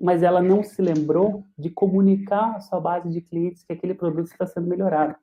mas 0.00 0.22
ela 0.22 0.40
não 0.40 0.62
se 0.62 0.80
lembrou 0.80 1.44
de 1.58 1.68
comunicar 1.68 2.56
à 2.56 2.60
sua 2.60 2.80
base 2.80 3.10
de 3.10 3.20
clientes 3.20 3.62
que 3.62 3.72
aquele 3.72 3.94
produto 3.94 4.28
está 4.28 4.46
sendo 4.46 4.68
melhorado. 4.68 5.14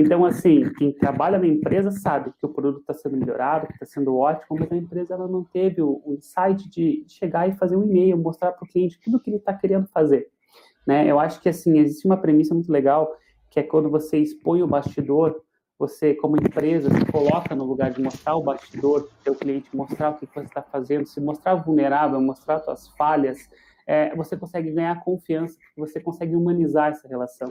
Então, 0.00 0.24
assim, 0.24 0.62
quem 0.74 0.92
trabalha 0.92 1.40
na 1.40 1.46
empresa 1.48 1.90
sabe 1.90 2.32
que 2.38 2.46
o 2.46 2.48
produto 2.48 2.82
está 2.82 2.94
sendo 2.94 3.16
melhorado, 3.16 3.66
que 3.66 3.72
está 3.72 3.84
sendo 3.84 4.16
ótimo, 4.16 4.56
mas 4.60 4.70
a 4.70 4.76
empresa 4.76 5.14
ela 5.14 5.26
não 5.26 5.42
teve 5.42 5.82
o, 5.82 6.00
o 6.06 6.14
insight 6.14 6.70
de 6.70 7.04
chegar 7.08 7.48
e 7.48 7.56
fazer 7.56 7.74
um 7.74 7.82
e-mail, 7.82 8.16
mostrar 8.16 8.52
para 8.52 8.64
o 8.64 8.68
cliente 8.68 9.00
tudo 9.02 9.16
o 9.16 9.20
que 9.20 9.28
ele 9.28 9.38
está 9.38 9.52
querendo 9.52 9.88
fazer. 9.88 10.28
Né? 10.86 11.04
Eu 11.10 11.18
acho 11.18 11.40
que, 11.40 11.48
assim, 11.48 11.80
existe 11.80 12.06
uma 12.06 12.16
premissa 12.16 12.54
muito 12.54 12.70
legal, 12.70 13.12
que 13.50 13.58
é 13.58 13.62
quando 13.64 13.90
você 13.90 14.18
expõe 14.18 14.62
o 14.62 14.68
bastidor, 14.68 15.42
você, 15.76 16.14
como 16.14 16.36
empresa, 16.36 16.88
se 16.90 17.04
coloca 17.10 17.56
no 17.56 17.64
lugar 17.64 17.90
de 17.90 18.00
mostrar 18.00 18.36
o 18.36 18.42
bastidor 18.42 19.08
seu 19.24 19.34
cliente, 19.34 19.74
mostrar 19.74 20.10
o 20.10 20.14
que 20.14 20.26
você 20.26 20.46
está 20.46 20.62
fazendo, 20.62 21.06
se 21.06 21.20
mostrar 21.20 21.56
vulnerável, 21.56 22.20
mostrar 22.20 22.60
suas 22.60 22.86
falhas, 22.90 23.50
é, 23.84 24.14
você 24.14 24.36
consegue 24.36 24.70
ganhar 24.70 25.02
confiança, 25.02 25.58
você 25.76 25.98
consegue 25.98 26.36
humanizar 26.36 26.92
essa 26.92 27.08
relação. 27.08 27.48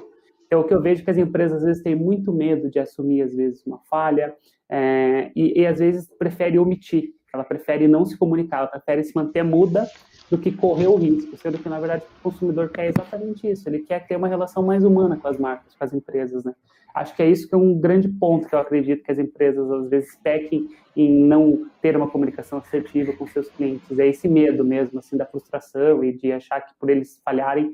Então, 0.48 0.62
o 0.62 0.64
que 0.64 0.74
eu 0.74 0.82
vejo 0.82 1.02
é 1.02 1.06
que 1.06 1.12
as 1.12 1.18
empresas, 1.18 1.58
às 1.58 1.66
vezes, 1.66 1.84
têm 1.84 1.96
muito 1.96 2.32
medo 2.34 2.70
de 2.72 2.80
assumir, 2.80 3.22
às 3.22 3.36
vezes, 3.36 3.66
uma 3.68 3.80
falha, 3.90 4.34
é, 4.70 5.30
e, 5.36 5.62
e, 5.62 5.68
às 5.68 5.80
vezes, 5.80 6.10
prefere 6.18 6.58
omitir. 6.58 7.14
Ela 7.34 7.44
prefere 7.44 7.88
não 7.88 8.06
se 8.06 8.18
comunicar, 8.18 8.60
ela 8.60 8.68
prefere 8.68 9.04
se 9.04 9.14
manter 9.14 9.44
muda 9.44 9.86
do 10.32 10.38
que 10.38 10.52
correr 10.52 10.88
o 10.88 10.96
risco, 10.96 11.38
sendo 11.38 11.58
que, 11.60 11.70
na 11.70 11.80
verdade, 11.80 12.04
o 12.20 12.24
consumidor 12.24 12.70
quer 12.70 12.88
exatamente 12.88 13.48
isso. 13.50 13.68
Ele 13.68 13.80
quer 13.80 14.08
ter 14.08 14.16
uma 14.16 14.28
relação 14.28 14.64
mais 14.64 14.84
humana 14.84 15.18
com 15.18 15.28
as 15.28 15.38
marcas, 15.38 15.76
com 15.76 15.84
as 15.84 15.94
empresas, 15.94 16.44
né? 16.44 16.56
Acho 16.96 17.16
que 17.16 17.22
é 17.22 17.30
isso 17.30 17.48
que 17.48 17.54
é 17.54 17.58
um 17.58 17.78
grande 17.78 18.08
ponto 18.08 18.48
que 18.48 18.56
eu 18.56 18.60
acredito 18.60 19.04
que 19.04 19.12
as 19.12 19.20
empresas, 19.20 19.70
às 19.70 19.90
vezes, 19.90 20.18
pequem 20.24 20.68
em 20.96 21.14
não 21.14 21.68
ter 21.80 21.96
uma 21.96 22.10
comunicação 22.10 22.58
assertiva 22.58 23.14
com 23.14 23.28
seus 23.28 23.50
clientes. 23.50 24.00
É 24.00 24.08
esse 24.08 24.28
medo 24.28 24.66
mesmo, 24.66 24.98
assim, 24.98 25.16
da 25.16 25.26
frustração 25.26 26.04
e 26.04 26.12
de 26.12 26.32
achar 26.32 26.60
que 26.62 26.74
por 26.80 26.90
eles 26.90 27.22
falharem, 27.24 27.72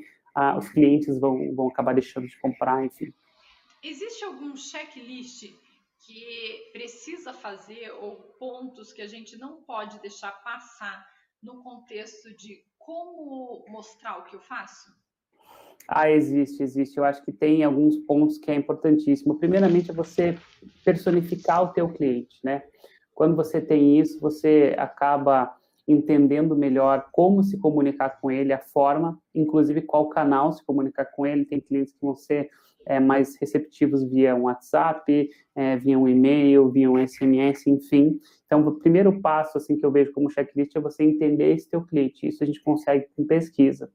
os 0.57 0.69
clientes 0.69 1.19
vão, 1.19 1.53
vão 1.55 1.67
acabar 1.67 1.93
deixando 1.93 2.27
de 2.27 2.39
comprar, 2.39 2.85
enfim. 2.85 3.13
Existe 3.83 4.23
algum 4.23 4.55
checklist 4.55 5.51
que 5.99 6.69
precisa 6.71 7.33
fazer 7.33 7.91
ou 7.91 8.15
pontos 8.39 8.91
que 8.91 9.01
a 9.01 9.07
gente 9.07 9.37
não 9.37 9.61
pode 9.61 9.99
deixar 10.01 10.31
passar 10.43 11.05
no 11.41 11.61
contexto 11.61 12.35
de 12.35 12.63
como 12.77 13.65
mostrar 13.69 14.19
o 14.19 14.23
que 14.23 14.35
eu 14.35 14.39
faço? 14.39 14.91
Ah, 15.87 16.09
existe, 16.09 16.63
existe. 16.63 16.97
Eu 16.97 17.03
acho 17.03 17.23
que 17.23 17.31
tem 17.31 17.63
alguns 17.63 17.97
pontos 17.97 18.37
que 18.37 18.49
é 18.49 18.55
importantíssimo. 18.55 19.37
Primeiramente, 19.37 19.91
é 19.91 19.93
você 19.93 20.37
personificar 20.83 21.63
o 21.63 21.73
teu 21.73 21.89
cliente, 21.89 22.39
né? 22.43 22.63
Quando 23.13 23.35
você 23.35 23.61
tem 23.61 23.99
isso, 23.99 24.19
você 24.19 24.75
acaba 24.77 25.55
entendendo 25.87 26.55
melhor 26.55 27.07
como 27.11 27.43
se 27.43 27.57
comunicar 27.57 28.21
com 28.21 28.31
ele, 28.31 28.53
a 28.53 28.59
forma, 28.59 29.19
inclusive 29.33 29.81
qual 29.81 30.09
canal 30.09 30.53
se 30.53 30.63
comunicar 30.65 31.05
com 31.05 31.25
ele. 31.25 31.45
Tem 31.45 31.59
clientes 31.59 31.93
que 31.93 32.01
vão 32.01 32.15
ser 32.15 32.49
é, 32.85 32.99
mais 32.99 33.35
receptivos 33.39 34.03
via 34.03 34.35
um 34.35 34.43
WhatsApp, 34.43 35.29
é, 35.55 35.77
via 35.77 35.97
um 35.97 36.07
e-mail, 36.07 36.69
via 36.69 36.89
um 36.89 36.97
SMS, 36.97 37.67
enfim. 37.67 38.19
Então, 38.45 38.65
o 38.65 38.79
primeiro 38.79 39.21
passo 39.21 39.57
assim 39.57 39.77
que 39.77 39.85
eu 39.85 39.91
vejo 39.91 40.11
como 40.13 40.29
checklist 40.29 40.75
é 40.75 40.79
você 40.79 41.03
entender 41.03 41.53
esse 41.53 41.69
teu 41.69 41.81
cliente. 41.83 42.27
Isso 42.27 42.43
a 42.43 42.47
gente 42.47 42.61
consegue 42.61 43.07
com 43.15 43.25
pesquisa. 43.25 43.89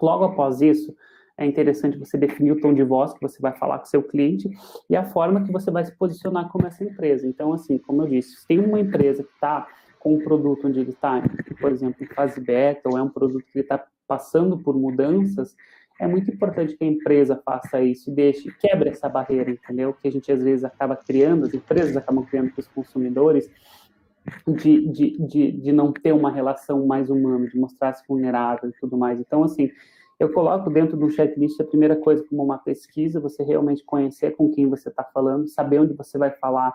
Logo 0.00 0.24
após 0.24 0.60
isso, 0.60 0.94
é 1.36 1.46
interessante 1.46 1.96
você 1.96 2.18
definir 2.18 2.52
o 2.52 2.60
tom 2.60 2.74
de 2.74 2.82
voz 2.82 3.14
que 3.14 3.20
você 3.20 3.40
vai 3.40 3.56
falar 3.56 3.78
com 3.78 3.84
seu 3.84 4.02
cliente 4.02 4.50
e 4.90 4.96
a 4.96 5.04
forma 5.04 5.44
que 5.44 5.52
você 5.52 5.70
vai 5.70 5.84
se 5.84 5.96
posicionar 5.96 6.48
como 6.50 6.66
essa 6.66 6.82
empresa. 6.82 7.26
Então, 7.26 7.52
assim, 7.52 7.78
como 7.78 8.02
eu 8.02 8.08
disse, 8.08 8.36
se 8.36 8.46
tem 8.46 8.58
uma 8.58 8.80
empresa 8.80 9.22
que 9.22 9.32
está 9.32 9.66
com 9.98 10.14
um 10.14 10.18
produto 10.18 10.66
onde 10.66 10.80
ele 10.80 10.90
está, 10.90 11.22
por 11.60 11.72
exemplo, 11.72 12.02
em 12.02 12.06
fase 12.06 12.40
beta, 12.40 12.88
ou 12.88 12.98
é 12.98 13.02
um 13.02 13.08
produto 13.08 13.44
que 13.52 13.58
está 13.58 13.84
passando 14.06 14.58
por 14.58 14.76
mudanças, 14.76 15.54
é 16.00 16.06
muito 16.06 16.30
importante 16.30 16.76
que 16.76 16.84
a 16.84 16.86
empresa 16.86 17.40
faça 17.44 17.82
isso 17.82 18.10
e 18.10 18.14
deixe, 18.14 18.52
quebre 18.60 18.88
essa 18.88 19.08
barreira, 19.08 19.50
entendeu? 19.50 19.92
Que 19.92 20.08
a 20.08 20.12
gente 20.12 20.30
às 20.30 20.42
vezes 20.42 20.64
acaba 20.64 20.94
criando, 20.94 21.44
as 21.44 21.52
empresas 21.52 21.96
acabam 21.96 22.24
criando 22.24 22.52
com 22.52 22.60
os 22.60 22.68
consumidores, 22.68 23.50
de, 24.46 24.86
de, 24.88 25.26
de, 25.26 25.52
de 25.52 25.72
não 25.72 25.92
ter 25.92 26.12
uma 26.12 26.30
relação 26.30 26.86
mais 26.86 27.10
humana, 27.10 27.48
de 27.48 27.58
mostrar-se 27.58 28.04
vulnerável 28.06 28.68
e 28.68 28.72
tudo 28.80 28.96
mais. 28.96 29.18
Então, 29.18 29.42
assim, 29.42 29.70
eu 30.18 30.32
coloco 30.32 30.70
dentro 30.70 30.96
do 30.96 31.10
checklist 31.10 31.60
a 31.60 31.64
primeira 31.64 31.96
coisa 31.96 32.24
como 32.28 32.42
uma 32.42 32.58
pesquisa, 32.58 33.20
você 33.20 33.42
realmente 33.42 33.84
conhecer 33.84 34.36
com 34.36 34.50
quem 34.50 34.68
você 34.68 34.88
está 34.88 35.04
falando, 35.04 35.48
saber 35.48 35.80
onde 35.80 35.94
você 35.94 36.18
vai 36.18 36.30
falar 36.30 36.74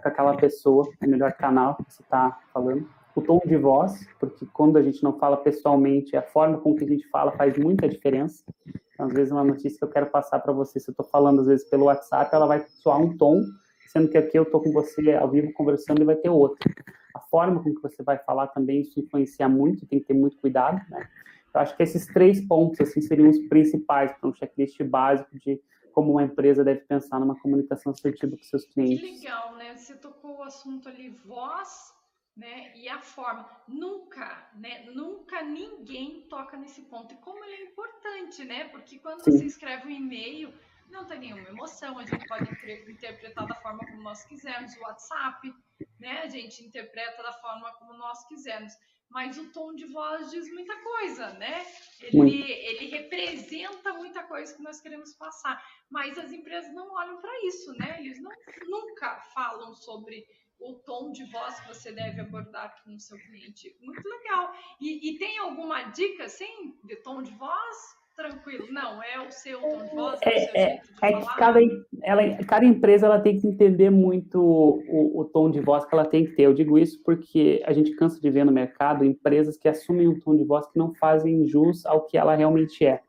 com 0.00 0.08
aquela 0.08 0.36
pessoa, 0.36 0.88
é 1.00 1.06
o 1.06 1.10
melhor 1.10 1.32
canal 1.32 1.76
que 1.76 1.92
você 1.92 2.02
está 2.02 2.38
falando. 2.52 2.88
O 3.14 3.20
tom 3.20 3.40
de 3.44 3.56
voz, 3.56 4.06
porque 4.18 4.46
quando 4.52 4.78
a 4.78 4.82
gente 4.82 5.02
não 5.02 5.18
fala 5.18 5.36
pessoalmente, 5.36 6.16
a 6.16 6.22
forma 6.22 6.58
com 6.58 6.74
que 6.74 6.84
a 6.84 6.88
gente 6.88 7.06
fala 7.08 7.32
faz 7.32 7.58
muita 7.58 7.86
diferença. 7.88 8.42
Então, 8.94 9.06
às 9.06 9.12
vezes, 9.12 9.32
uma 9.32 9.44
notícia 9.44 9.78
que 9.78 9.84
eu 9.84 9.88
quero 9.88 10.06
passar 10.06 10.40
para 10.40 10.52
você, 10.52 10.80
se 10.80 10.88
eu 10.88 10.92
estou 10.92 11.06
falando, 11.06 11.40
às 11.40 11.46
vezes, 11.46 11.68
pelo 11.68 11.84
WhatsApp, 11.84 12.34
ela 12.34 12.46
vai 12.46 12.64
soar 12.66 13.00
um 13.00 13.16
tom, 13.16 13.42
sendo 13.88 14.08
que 14.08 14.16
aqui 14.16 14.38
eu 14.38 14.44
estou 14.44 14.62
com 14.62 14.72
você 14.72 15.12
ao 15.12 15.30
vivo 15.30 15.52
conversando 15.52 16.00
e 16.00 16.04
vai 16.04 16.16
ter 16.16 16.30
outro. 16.30 16.58
A 17.14 17.20
forma 17.20 17.62
com 17.62 17.74
que 17.74 17.82
você 17.82 18.02
vai 18.02 18.16
falar 18.18 18.46
também, 18.46 18.80
isso 18.80 18.98
influencia 18.98 19.48
muito, 19.48 19.86
tem 19.86 20.00
que 20.00 20.06
ter 20.06 20.14
muito 20.14 20.38
cuidado, 20.38 20.80
né? 20.88 21.06
Eu 21.54 21.60
acho 21.60 21.76
que 21.76 21.82
esses 21.82 22.06
três 22.06 22.40
pontos, 22.40 22.80
assim, 22.80 23.02
seriam 23.02 23.28
os 23.28 23.38
principais 23.48 24.10
para 24.12 24.30
um 24.30 24.34
checklist 24.34 24.82
básico 24.84 25.38
de 25.38 25.60
como 25.92 26.12
uma 26.12 26.22
empresa 26.22 26.64
deve 26.64 26.80
pensar 26.80 27.20
numa 27.20 27.38
comunicação 27.38 27.92
assertiva 27.92 28.36
com 28.36 28.42
seus 28.42 28.66
clientes. 28.66 29.00
Que 29.00 29.14
legal, 29.14 29.54
né? 29.56 29.76
Você 29.76 29.94
tocou 29.96 30.38
o 30.38 30.42
assunto 30.42 30.88
ali, 30.88 31.10
voz, 31.10 31.94
né? 32.36 32.72
E 32.76 32.88
a 32.88 33.00
forma. 33.00 33.48
Nunca, 33.68 34.50
né? 34.54 34.84
Nunca 34.90 35.42
ninguém 35.42 36.22
toca 36.28 36.56
nesse 36.56 36.82
ponto. 36.82 37.14
E 37.14 37.16
como 37.18 37.44
ele 37.44 37.54
é 37.54 37.64
importante, 37.64 38.44
né? 38.44 38.68
Porque 38.68 38.98
quando 38.98 39.22
Sim. 39.22 39.32
você 39.32 39.44
escreve 39.44 39.88
um 39.88 39.90
e-mail, 39.90 40.52
não 40.90 41.04
tem 41.06 41.20
nenhuma 41.20 41.48
emoção, 41.48 41.98
a 41.98 42.04
gente 42.04 42.26
pode 42.26 42.50
interpretar 42.90 43.46
da 43.46 43.54
forma 43.56 43.80
como 43.86 44.02
nós 44.02 44.24
quisermos. 44.24 44.76
O 44.76 44.82
WhatsApp, 44.82 45.54
né? 46.00 46.22
A 46.22 46.28
gente 46.28 46.64
interpreta 46.64 47.22
da 47.22 47.32
forma 47.32 47.72
como 47.74 47.94
nós 47.94 48.26
quisermos 48.26 48.72
mas 49.12 49.36
o 49.38 49.52
tom 49.52 49.74
de 49.74 49.84
voz 49.84 50.30
diz 50.30 50.50
muita 50.52 50.74
coisa, 50.82 51.34
né? 51.34 51.66
Ele, 52.00 52.50
ele 52.50 52.86
representa 52.86 53.92
muita 53.92 54.22
coisa 54.24 54.54
que 54.54 54.62
nós 54.62 54.80
queremos 54.80 55.12
passar. 55.14 55.62
Mas 55.90 56.18
as 56.18 56.32
empresas 56.32 56.72
não 56.74 56.92
olham 56.94 57.20
para 57.20 57.46
isso, 57.46 57.72
né? 57.78 57.98
Eles 58.00 58.20
não, 58.20 58.32
nunca 58.68 59.20
falam 59.34 59.74
sobre 59.74 60.26
o 60.58 60.74
tom 60.74 61.12
de 61.12 61.24
voz 61.24 61.60
que 61.60 61.68
você 61.68 61.92
deve 61.92 62.20
abordar 62.20 62.82
com 62.82 62.94
o 62.94 63.00
seu 63.00 63.18
cliente. 63.18 63.76
Muito 63.80 64.08
legal. 64.08 64.54
E, 64.80 65.10
e 65.10 65.18
tem 65.18 65.38
alguma 65.38 65.82
dica, 65.90 66.24
assim, 66.24 66.74
de 66.84 66.96
tom 66.96 67.22
de 67.22 67.32
voz? 67.32 68.02
tranquilo. 68.16 68.70
Não, 68.70 69.02
é 69.02 69.20
o 69.20 69.30
seu 69.30 69.60
tom 69.60 69.84
de 69.84 69.94
voz, 69.94 70.20
é, 70.22 70.28
o 70.28 70.32
seu 70.32 70.54
é, 70.54 70.68
jeito 70.68 70.86
de 70.86 70.92
é 70.92 71.10
falar. 71.20 71.36
Cada, 71.36 71.60
ela, 72.02 72.22
cada 72.44 72.64
empresa 72.64 73.06
ela 73.06 73.20
tem 73.20 73.38
que 73.38 73.46
entender 73.46 73.90
muito 73.90 74.40
o, 74.40 75.20
o, 75.20 75.24
tom 75.24 75.50
de 75.50 75.60
voz 75.60 75.84
que 75.84 75.94
ela 75.94 76.04
tem 76.04 76.24
que 76.24 76.32
ter. 76.32 76.42
Eu 76.42 76.54
digo 76.54 76.78
isso 76.78 77.00
porque 77.04 77.62
a 77.64 77.72
gente 77.72 77.92
cansa 77.92 78.20
de 78.20 78.30
ver 78.30 78.44
no 78.44 78.52
mercado 78.52 79.04
empresas 79.04 79.56
que 79.56 79.68
assumem 79.68 80.08
um 80.08 80.18
tom 80.18 80.36
de 80.36 80.44
voz 80.44 80.66
que 80.66 80.78
não 80.78 80.92
fazem 80.94 81.46
jus 81.46 81.86
ao 81.86 82.06
que 82.06 82.18
ela 82.18 82.34
realmente 82.34 82.84
é. 82.84 83.00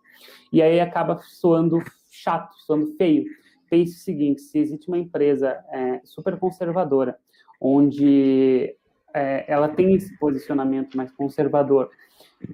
E 0.51 0.61
aí 0.61 0.79
acaba 0.79 1.17
soando 1.17 1.81
chato, 2.11 2.53
soando 2.65 2.95
feio. 2.95 3.25
Pense 3.69 3.95
o 3.95 3.99
seguinte, 3.99 4.41
se 4.41 4.59
existe 4.59 4.87
uma 4.87 4.99
empresa 4.99 5.63
é, 5.69 6.01
super 6.03 6.37
conservadora, 6.37 7.17
onde 7.59 8.75
é, 9.13 9.45
ela 9.47 9.67
tem 9.67 9.95
esse 9.95 10.15
posicionamento 10.19 10.95
mais 10.95 11.11
conservador, 11.11 11.89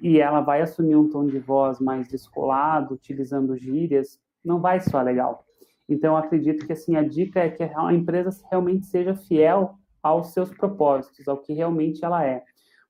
e 0.00 0.18
ela 0.18 0.40
vai 0.40 0.62
assumir 0.62 0.96
um 0.96 1.10
tom 1.10 1.26
de 1.26 1.38
voz 1.38 1.78
mais 1.80 2.08
descolado, 2.08 2.94
utilizando 2.94 3.56
gírias, 3.56 4.18
não 4.42 4.60
vai 4.60 4.80
soar 4.80 5.04
legal. 5.04 5.44
Então, 5.90 6.16
acredito 6.16 6.66
que 6.66 6.72
assim 6.72 6.96
a 6.96 7.02
dica 7.02 7.40
é 7.40 7.50
que 7.50 7.62
a 7.62 7.92
empresa 7.92 8.30
realmente 8.50 8.86
seja 8.86 9.14
fiel 9.14 9.74
aos 10.02 10.32
seus 10.32 10.50
propósitos, 10.50 11.28
ao 11.28 11.38
que 11.38 11.52
realmente 11.52 12.04
ela 12.04 12.24
é. 12.24 12.42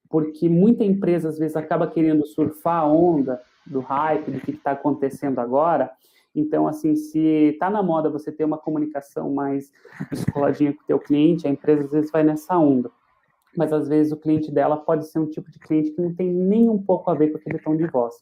Porque 0.09 0.49
muita 0.49 0.85
empresa, 0.85 1.29
às 1.29 1.39
vezes, 1.39 1.57
acaba 1.57 1.87
querendo 1.87 2.27
surfar 2.27 2.83
a 2.83 2.87
onda 2.87 3.41
do 3.67 3.81
hype, 3.81 4.31
do 4.31 4.41
que 4.41 4.51
está 4.53 4.73
acontecendo 4.73 5.39
agora. 5.39 5.91
Então, 6.35 6.69
assim, 6.69 6.95
se 6.95 7.19
está 7.53 7.71
na 7.71 7.83
moda 7.83 8.11
você 8.11 8.31
ter 8.31 8.45
uma 8.45 8.59
comunicação 8.59 9.33
mais 9.33 9.73
descoladinha 10.11 10.73
com 10.73 10.83
o 10.83 10.87
teu 10.87 10.99
cliente, 10.99 11.47
a 11.47 11.51
empresa, 11.51 11.85
às 11.85 11.91
vezes, 11.93 12.11
vai 12.11 12.23
nessa 12.23 12.57
onda 12.59 12.91
mas 13.57 13.73
às 13.73 13.89
vezes 13.89 14.13
o 14.13 14.17
cliente 14.17 14.53
dela 14.53 14.77
pode 14.77 15.07
ser 15.07 15.19
um 15.19 15.27
tipo 15.27 15.51
de 15.51 15.59
cliente 15.59 15.91
que 15.91 16.01
não 16.01 16.15
tem 16.15 16.31
nem 16.31 16.69
um 16.69 16.81
pouco 16.81 17.11
a 17.11 17.15
ver 17.15 17.31
com 17.31 17.39
aquele 17.39 17.59
tom 17.59 17.77
de 17.77 17.87
voz. 17.87 18.15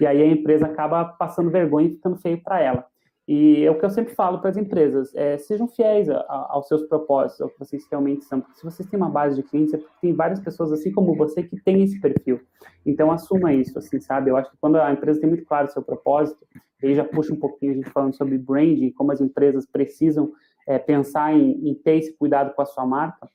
E 0.00 0.06
aí 0.06 0.22
a 0.22 0.26
empresa 0.26 0.66
acaba 0.66 1.04
passando 1.04 1.50
vergonha 1.50 1.88
e 1.88 1.94
ficando 1.94 2.16
feio 2.16 2.42
para 2.42 2.60
ela. 2.60 2.86
E 3.26 3.64
é 3.64 3.70
o 3.70 3.78
que 3.78 3.84
eu 3.84 3.90
sempre 3.90 4.14
falo 4.14 4.38
para 4.38 4.50
as 4.50 4.56
empresas, 4.56 5.14
é, 5.14 5.38
sejam 5.38 5.66
fiéis 5.66 6.10
a, 6.10 6.18
a, 6.18 6.46
aos 6.50 6.68
seus 6.68 6.82
propósitos, 6.82 7.40
ao 7.40 7.48
que 7.48 7.58
vocês 7.58 7.86
realmente 7.90 8.24
são. 8.24 8.40
Porque 8.40 8.58
se 8.58 8.64
vocês 8.64 8.86
têm 8.88 8.98
uma 8.98 9.08
base 9.08 9.36
de 9.36 9.42
clientes, 9.42 9.72
é 9.72 9.78
porque 9.78 9.94
tem 10.00 10.12
várias 10.14 10.40
pessoas 10.40 10.70
assim 10.72 10.92
como 10.92 11.16
você 11.16 11.42
que 11.42 11.58
têm 11.62 11.82
esse 11.82 11.98
perfil. 12.00 12.40
Então 12.84 13.10
assuma 13.10 13.54
isso, 13.54 13.78
assim, 13.78 13.98
sabe? 13.98 14.30
Eu 14.30 14.36
acho 14.36 14.50
que 14.50 14.58
quando 14.60 14.76
a 14.76 14.92
empresa 14.92 15.20
tem 15.20 15.28
muito 15.28 15.46
claro 15.46 15.68
o 15.68 15.70
seu 15.70 15.82
propósito, 15.82 16.46
aí 16.82 16.94
já 16.94 17.04
puxa 17.04 17.32
um 17.32 17.38
pouquinho 17.38 17.72
a 17.72 17.74
gente 17.76 17.88
falando 17.90 18.14
sobre 18.14 18.36
branding, 18.36 18.90
como 18.90 19.10
as 19.10 19.22
empresas 19.22 19.64
precisam 19.64 20.32
é, 20.66 20.78
pensar 20.78 21.34
em, 21.34 21.70
em 21.70 21.74
ter 21.74 21.96
esse 21.96 22.12
cuidado 22.12 22.54
com 22.54 22.60
a 22.60 22.66
sua 22.66 22.84
marca, 22.84 23.28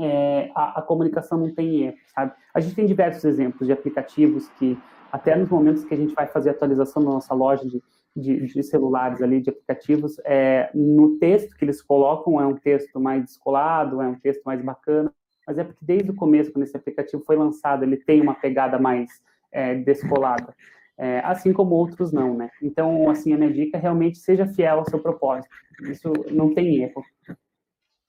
é, 0.00 0.50
a, 0.54 0.78
a, 0.78 0.82
comunicação 0.82 1.38
não 1.38 1.54
tem 1.54 1.82
erro, 1.82 1.96
sabe? 2.14 2.32
A 2.54 2.60
gente 2.60 2.74
tem 2.74 2.86
diversos 2.86 3.24
exemplos 3.24 3.66
de 3.66 3.72
aplicativos 3.72 4.48
que, 4.50 4.78
até 5.10 5.36
nos 5.36 5.50
momentos 5.50 5.84
que 5.84 5.92
a 5.92 5.96
gente 5.96 6.14
vai 6.14 6.26
fazer 6.26 6.50
atualização 6.50 7.02
da 7.02 7.10
nossa 7.10 7.34
loja 7.34 7.68
de, 7.68 7.82
de, 8.14 8.46
de 8.46 8.62
celulares 8.62 9.22
ali, 9.22 9.40
de 9.40 9.50
aplicativos, 9.50 10.18
é, 10.24 10.70
no 10.74 11.18
texto 11.18 11.56
que 11.56 11.64
eles 11.64 11.80
colocam 11.80 12.40
é 12.40 12.46
um 12.46 12.56
texto 12.56 13.00
mais 13.00 13.24
descolado, 13.24 14.02
é 14.02 14.06
um 14.06 14.18
texto 14.18 14.42
mais 14.44 14.62
bacana, 14.62 15.12
mas 15.46 15.58
é 15.58 15.64
porque 15.64 15.84
desde 15.84 16.10
o 16.10 16.14
começo, 16.14 16.52
quando 16.52 16.64
esse 16.64 16.76
aplicativo 16.76 17.22
foi 17.24 17.36
lançado, 17.36 17.82
ele 17.84 17.96
tem 17.96 18.20
uma 18.20 18.34
pegada 18.34 18.78
mais 18.78 19.10
é, 19.50 19.74
descolada. 19.74 20.54
É, 20.96 21.20
assim 21.20 21.52
como 21.52 21.74
outros 21.74 22.12
não, 22.12 22.36
né? 22.36 22.50
Então, 22.62 23.08
assim, 23.10 23.32
a 23.32 23.38
minha 23.38 23.52
dica 23.52 23.76
é 23.76 23.80
realmente 23.80 24.18
seja 24.18 24.46
fiel 24.46 24.78
ao 24.78 24.88
seu 24.88 25.00
propósito. 25.00 25.54
Isso 25.82 26.12
não 26.30 26.54
tem 26.54 26.82
erro. 26.82 27.02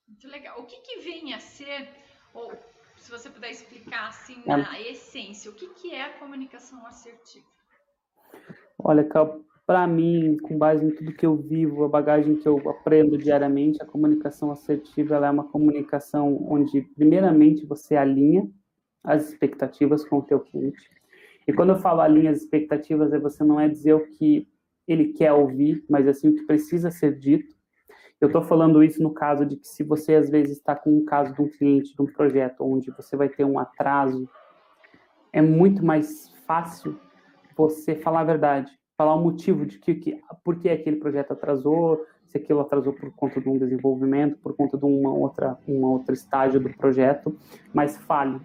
Muito 0.07 0.27
legal. 0.27 0.59
O 0.59 0.65
que, 0.65 0.79
que 0.81 0.99
vem 0.99 1.33
a 1.33 1.39
ser, 1.39 1.89
ou 2.33 2.51
se 2.97 3.09
você 3.09 3.29
puder 3.29 3.51
explicar 3.51 4.09
assim, 4.09 4.43
é. 4.45 4.57
na 4.57 4.79
essência, 4.79 5.49
o 5.49 5.55
que, 5.55 5.67
que 5.69 5.93
é 5.93 6.03
a 6.03 6.13
comunicação 6.19 6.85
assertiva? 6.85 7.45
Olha, 8.77 9.03
para 9.65 9.87
mim, 9.87 10.37
com 10.37 10.57
base 10.57 10.85
em 10.85 10.91
tudo 10.91 11.13
que 11.13 11.25
eu 11.25 11.37
vivo, 11.37 11.85
a 11.85 11.89
bagagem 11.89 12.35
que 12.35 12.47
eu 12.47 12.57
aprendo 12.69 13.17
diariamente, 13.17 13.81
a 13.81 13.85
comunicação 13.85 14.51
assertiva 14.51 15.15
é 15.15 15.29
uma 15.29 15.45
comunicação 15.45 16.45
onde, 16.49 16.81
primeiramente, 16.81 17.65
você 17.65 17.95
alinha 17.95 18.49
as 19.03 19.29
expectativas 19.29 20.03
com 20.03 20.17
o 20.17 20.21
teu 20.21 20.39
cliente. 20.39 20.89
E 21.47 21.53
quando 21.53 21.69
eu 21.69 21.79
falo 21.79 22.01
alinha 22.01 22.31
as 22.31 22.39
expectativas, 22.39 23.13
é 23.13 23.19
você 23.19 23.43
não 23.43 23.59
é 23.59 23.67
dizer 23.67 23.93
o 23.93 24.05
que 24.07 24.47
ele 24.87 25.13
quer 25.13 25.31
ouvir, 25.31 25.83
mas 25.89 26.07
assim 26.07 26.29
o 26.29 26.35
que 26.35 26.45
precisa 26.45 26.91
ser 26.91 27.17
dito. 27.17 27.55
Eu 28.19 28.27
estou 28.27 28.41
falando 28.41 28.83
isso 28.83 29.01
no 29.01 29.13
caso 29.13 29.45
de 29.45 29.57
que 29.57 29.67
se 29.67 29.83
você 29.83 30.15
às 30.15 30.29
vezes 30.29 30.57
está 30.57 30.75
com 30.75 30.97
um 30.97 31.05
caso 31.05 31.33
de 31.33 31.41
um 31.41 31.47
cliente, 31.49 31.95
de 31.95 32.01
um 32.01 32.05
projeto, 32.05 32.63
onde 32.63 32.91
você 32.91 33.15
vai 33.15 33.29
ter 33.29 33.43
um 33.43 33.59
atraso, 33.59 34.29
é 35.31 35.41
muito 35.41 35.83
mais 35.83 36.29
fácil 36.45 36.99
você 37.55 37.95
falar 37.95 38.21
a 38.21 38.25
verdade, 38.25 38.71
falar 38.97 39.15
o 39.15 39.21
motivo 39.21 39.65
de 39.65 39.79
que, 39.79 39.95
que 39.95 40.21
por 40.43 40.59
que 40.59 40.69
aquele 40.69 40.97
projeto 40.97 41.33
atrasou, 41.33 42.05
se 42.25 42.37
aquilo 42.37 42.61
atrasou 42.61 42.93
por 42.93 43.11
conta 43.13 43.39
de 43.39 43.49
um 43.49 43.57
desenvolvimento, 43.57 44.37
por 44.37 44.55
conta 44.55 44.77
de 44.77 44.85
uma 44.85 45.11
outra, 45.11 45.57
uma 45.67 45.89
outra 45.89 46.13
estágio 46.13 46.59
do 46.59 46.69
projeto, 46.69 47.35
mas 47.73 47.97
fale. 47.97 48.39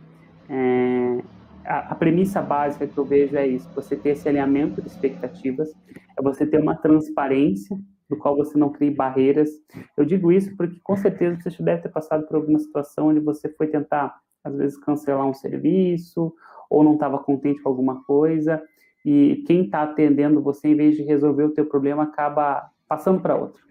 É, 0.48 1.22
a, 1.64 1.92
a, 1.92 1.94
premissa 1.94 2.40
básica 2.40 2.86
que 2.86 2.96
eu 2.96 3.04
vejo 3.04 3.36
é 3.36 3.46
isso: 3.46 3.68
você 3.74 3.96
ter 3.96 4.10
esse 4.10 4.28
alinhamento 4.28 4.80
de 4.80 4.88
expectativas, 4.88 5.74
é 6.18 6.22
você 6.22 6.46
ter 6.46 6.60
uma 6.60 6.76
transparência 6.76 7.78
do 8.08 8.16
qual 8.16 8.34
você 8.34 8.56
não 8.56 8.70
crie 8.70 8.90
barreiras. 8.90 9.50
Eu 9.96 10.04
digo 10.04 10.32
isso 10.32 10.56
porque 10.56 10.78
com 10.82 10.96
certeza 10.96 11.38
você 11.40 11.50
já 11.50 11.64
deve 11.64 11.82
ter 11.82 11.90
passado 11.90 12.26
por 12.26 12.36
alguma 12.36 12.58
situação 12.58 13.08
onde 13.08 13.20
você 13.20 13.50
foi 13.50 13.66
tentar, 13.66 14.18
às 14.42 14.56
vezes, 14.56 14.78
cancelar 14.78 15.26
um 15.26 15.34
serviço 15.34 16.32
ou 16.70 16.82
não 16.82 16.94
estava 16.94 17.18
contente 17.18 17.60
com 17.60 17.68
alguma 17.68 18.02
coisa 18.04 18.62
e 19.10 19.36
quem 19.46 19.64
está 19.64 19.82
atendendo 19.84 20.42
você, 20.42 20.68
em 20.68 20.76
vez 20.76 20.94
de 20.94 21.02
resolver 21.02 21.44
o 21.44 21.50
teu 21.50 21.64
problema, 21.64 22.02
acaba 22.02 22.70
passando 22.86 23.20
para 23.20 23.34
outro. 23.34 23.62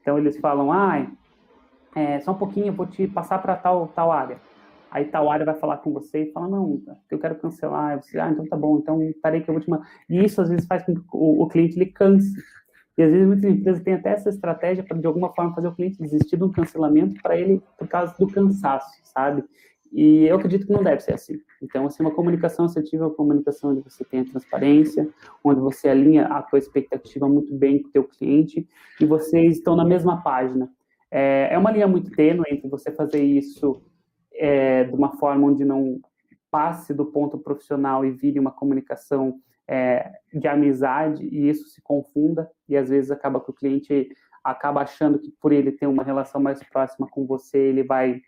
Então 0.00 0.18
eles 0.18 0.38
falam, 0.38 0.70
ah, 0.70 1.06
é, 1.94 2.20
só 2.20 2.32
um 2.32 2.38
pouquinho, 2.38 2.66
eu 2.66 2.72
vou 2.74 2.86
te 2.86 3.06
passar 3.06 3.40
para 3.40 3.56
tal, 3.56 3.88
tal 3.88 4.12
área. 4.12 4.38
Aí 4.90 5.06
tal 5.06 5.30
área 5.30 5.46
vai 5.46 5.54
falar 5.54 5.78
com 5.78 5.90
você 5.92 6.24
e 6.24 6.32
fala, 6.32 6.46
não, 6.48 6.82
eu 7.10 7.18
quero 7.18 7.36
cancelar. 7.36 8.02
Você, 8.02 8.18
ah, 8.20 8.28
então 8.30 8.46
tá 8.46 8.54
bom, 8.54 8.78
então 8.78 9.00
parei 9.22 9.40
que 9.40 9.48
eu 9.48 9.54
vou 9.54 9.62
te 9.62 9.70
mandar. 9.70 9.86
E 10.10 10.22
isso 10.22 10.42
às 10.42 10.50
vezes 10.50 10.66
faz 10.66 10.84
com 10.84 10.94
que 10.94 11.00
o, 11.10 11.42
o 11.42 11.48
cliente 11.48 11.78
ele 11.78 11.86
canse 11.86 12.34
e 12.96 13.02
às 13.02 13.10
vezes 13.10 13.26
muitas 13.26 13.50
empresas 13.50 13.82
têm 13.82 13.94
até 13.94 14.10
essa 14.10 14.28
estratégia 14.28 14.84
para, 14.84 14.98
de 14.98 15.06
alguma 15.06 15.32
forma, 15.32 15.54
fazer 15.54 15.68
o 15.68 15.74
cliente 15.74 16.02
desistir 16.02 16.36
de 16.36 16.44
um 16.44 16.52
cancelamento 16.52 17.20
para 17.22 17.36
ele, 17.36 17.62
por 17.78 17.88
causa 17.88 18.14
do 18.18 18.26
cansaço, 18.26 18.90
sabe? 19.04 19.42
E 19.92 20.24
eu 20.24 20.36
acredito 20.36 20.66
que 20.66 20.72
não 20.72 20.82
deve 20.82 21.02
ser 21.02 21.12
assim. 21.12 21.40
Então, 21.60 21.86
assim, 21.86 22.02
uma 22.02 22.14
comunicação 22.14 22.64
assertiva 22.64 23.04
é 23.04 23.06
uma 23.08 23.14
comunicação 23.14 23.72
onde 23.72 23.82
você 23.82 24.02
tem 24.04 24.20
a 24.20 24.24
transparência, 24.24 25.06
onde 25.44 25.60
você 25.60 25.88
alinha 25.88 26.26
a 26.26 26.42
tua 26.42 26.58
expectativa 26.58 27.28
muito 27.28 27.54
bem 27.54 27.82
com 27.82 27.88
o 27.88 27.92
teu 27.92 28.04
cliente 28.04 28.66
e 28.98 29.04
vocês 29.04 29.58
estão 29.58 29.76
na 29.76 29.84
mesma 29.84 30.22
página. 30.22 30.70
É, 31.10 31.50
é 31.52 31.58
uma 31.58 31.70
linha 31.70 31.86
muito 31.86 32.10
tênue 32.10 32.46
entre 32.50 32.68
você 32.68 32.90
fazer 32.90 33.22
isso 33.22 33.82
é, 34.32 34.84
de 34.84 34.94
uma 34.94 35.12
forma 35.18 35.46
onde 35.46 35.62
não 35.62 36.00
passe 36.50 36.94
do 36.94 37.04
ponto 37.04 37.38
profissional 37.38 38.04
e 38.04 38.10
vire 38.10 38.40
uma 38.40 38.50
comunicação 38.50 39.40
é, 39.68 40.10
de 40.32 40.48
amizade 40.48 41.22
e 41.24 41.48
isso 41.48 41.68
se 41.68 41.82
confunda 41.82 42.50
e 42.68 42.76
às 42.76 42.88
vezes 42.88 43.10
acaba 43.10 43.40
que 43.40 43.50
o 43.50 43.54
cliente 43.54 44.08
acaba 44.42 44.80
achando 44.80 45.18
que 45.18 45.30
por 45.40 45.52
ele 45.52 45.70
ter 45.70 45.86
uma 45.86 46.02
relação 46.02 46.40
mais 46.40 46.62
próxima 46.62 47.06
com 47.08 47.26
você, 47.26 47.58
ele 47.58 47.84
vai 47.84 48.20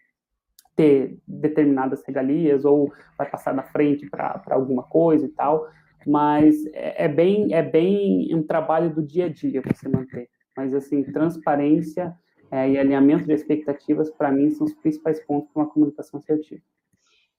ter 0.76 1.19
determinadas 1.26 2.02
regalias 2.07 2.64
ou 2.64 2.93
vai 3.16 3.28
passar 3.28 3.54
na 3.54 3.62
frente 3.62 4.09
para 4.09 4.43
alguma 4.50 4.83
coisa 4.83 5.26
e 5.26 5.31
tal, 5.31 5.69
mas 6.07 6.66
é, 6.66 7.04
é, 7.04 7.09
bem 7.09 7.54
é 7.54 7.62
bem 7.62 8.35
um 8.35 8.43
trabalho 8.43 8.93
do 8.93 9.02
dia 9.02 9.26
a 9.26 9.28
dia 9.28 9.62
você 9.62 9.88
manter. 9.88 10.28
Mas 10.57 10.75
assim, 10.75 11.02
transparência 11.04 12.14
é, 12.50 12.69
e 12.71 12.78
alinhamento 12.78 13.25
de 13.25 13.33
expectativas 13.33 14.11
para 14.11 14.31
mim 14.31 14.50
são 14.50 14.66
os 14.66 14.75
principais 14.75 15.21
pontos 15.25 15.50
para 15.52 15.62
uma 15.62 15.71
comunicação 15.71 16.19
assertiva. 16.19 16.62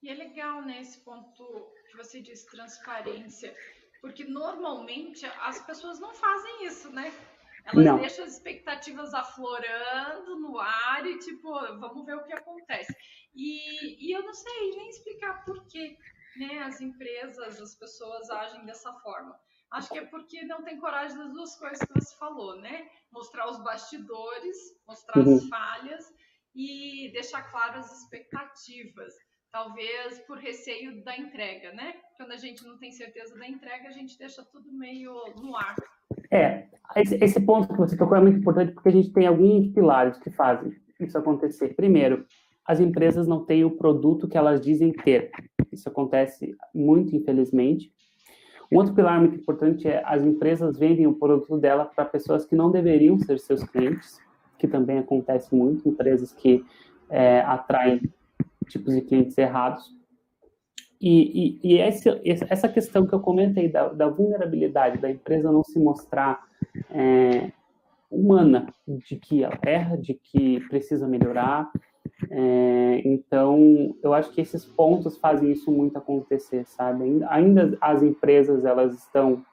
E 0.01 0.09
é 0.09 0.13
legal 0.13 0.61
né, 0.61 0.81
esse 0.81 0.99
ponto 0.99 1.43
que 1.89 1.97
você 1.97 2.21
diz 2.21 2.43
transparência, 2.45 3.53
porque 4.01 4.23
normalmente 4.23 5.25
as 5.41 5.65
pessoas 5.65 5.99
não 5.99 6.13
fazem 6.13 6.65
isso, 6.65 6.91
né? 6.91 7.11
Elas 7.65 7.85
não. 7.85 7.97
deixam 7.97 8.25
as 8.25 8.33
expectativas 8.33 9.13
aflorando 9.13 10.39
no 10.39 10.59
ar 10.59 11.05
e, 11.07 11.17
tipo, 11.17 11.51
vamos 11.79 12.05
ver 12.05 12.15
o 12.15 12.23
que 12.23 12.33
acontece. 12.33 12.94
E, 13.35 14.07
e 14.07 14.11
eu 14.11 14.23
não 14.23 14.33
sei 14.33 14.71
nem 14.75 14.89
explicar 14.89 15.43
por 15.43 15.65
que 15.65 15.97
né, 16.37 16.59
as 16.59 16.81
empresas, 16.81 17.61
as 17.61 17.75
pessoas 17.75 18.29
agem 18.29 18.65
dessa 18.65 18.93
forma. 18.93 19.37
Acho 19.71 19.89
que 19.89 19.99
é 19.99 20.05
porque 20.05 20.43
não 20.43 20.63
tem 20.63 20.79
coragem 20.79 21.17
das 21.17 21.33
duas 21.33 21.55
coisas 21.57 21.79
que 21.79 21.93
você 21.93 22.15
falou, 22.17 22.59
né? 22.61 22.87
Mostrar 23.11 23.49
os 23.49 23.61
bastidores, 23.63 24.57
mostrar 24.87 25.21
uhum. 25.21 25.35
as 25.35 25.47
falhas 25.49 26.13
e 26.55 27.09
deixar 27.11 27.43
claro 27.51 27.79
as 27.79 28.01
expectativas. 28.01 29.13
Talvez 29.51 30.19
por 30.19 30.37
receio 30.37 31.03
da 31.03 31.17
entrega, 31.17 31.73
né? 31.73 31.95
Quando 32.17 32.31
a 32.31 32.37
gente 32.37 32.63
não 32.65 32.77
tem 32.77 32.91
certeza 32.91 33.37
da 33.37 33.47
entrega, 33.47 33.87
a 33.87 33.91
gente 33.91 34.17
deixa 34.17 34.43
tudo 34.45 34.71
meio 34.71 35.13
no 35.37 35.55
ar. 35.55 35.75
É, 36.31 36.69
esse, 36.95 37.15
esse 37.15 37.39
ponto 37.45 37.67
que 37.67 37.77
você 37.77 37.97
tocou 37.97 38.17
é 38.17 38.21
muito 38.21 38.39
importante 38.39 38.73
porque 38.73 38.89
a 38.89 38.91
gente 38.91 39.11
tem 39.11 39.27
alguns 39.27 39.73
pilares 39.73 40.17
que 40.19 40.29
fazem 40.29 40.73
isso 40.99 41.17
acontecer. 41.17 41.73
Primeiro, 41.75 42.25
as 42.65 42.79
empresas 42.79 43.27
não 43.27 43.45
têm 43.45 43.63
o 43.63 43.71
produto 43.71 44.27
que 44.27 44.37
elas 44.37 44.59
dizem 44.59 44.91
ter. 44.91 45.31
Isso 45.71 45.87
acontece 45.87 46.55
muito, 46.73 47.15
infelizmente. 47.15 47.91
Um 48.71 48.77
outro 48.77 48.93
pilar 48.93 49.19
muito 49.19 49.35
importante 49.35 49.87
é 49.87 50.01
as 50.05 50.23
empresas 50.23 50.77
vendem 50.77 51.05
o 51.05 51.13
produto 51.13 51.57
dela 51.57 51.85
para 51.85 52.05
pessoas 52.05 52.45
que 52.45 52.55
não 52.55 52.71
deveriam 52.71 53.19
ser 53.19 53.39
seus 53.39 53.63
clientes, 53.63 54.19
que 54.57 54.67
também 54.67 54.97
acontece 54.97 55.53
muito, 55.53 55.87
empresas 55.87 56.33
que 56.33 56.65
é, 57.09 57.41
atraem 57.41 58.01
tipos 58.67 58.95
de 58.95 59.01
clientes 59.01 59.37
errados. 59.37 59.93
E, 60.99 61.59
e, 61.61 61.73
e 61.73 61.77
esse, 61.79 62.09
essa 62.25 62.67
questão 62.67 63.05
que 63.05 63.13
eu 63.13 63.19
comentei 63.19 63.69
da, 63.69 63.89
da, 63.89 64.07
vulnerabilidade 64.07 64.97
da 64.97 65.11
empresa 65.11 65.51
não 65.51 65.63
se 65.63 65.77
mostrar 65.77 66.41
é, 66.89 67.51
humana, 68.09 68.73
de 68.87 69.15
que 69.17 69.43
ela 69.43 69.59
erra, 69.61 69.97
de 69.97 70.13
que 70.15 70.61
precisa 70.67 71.07
melhorar. 71.07 71.69
É, 72.29 73.01
então, 73.03 73.95
eu 74.01 74.13
acho 74.13 74.31
que 74.31 74.41
esses 74.41 74.65
pontos 74.65 75.17
fazem 75.17 75.51
isso 75.51 75.71
muito 75.71 75.97
acontecer, 75.97 76.65
sabe? 76.65 77.23
Ainda 77.29 77.77
as 77.81 78.01
empresas 78.01 78.65
elas 78.65 78.93
estão 78.93 79.43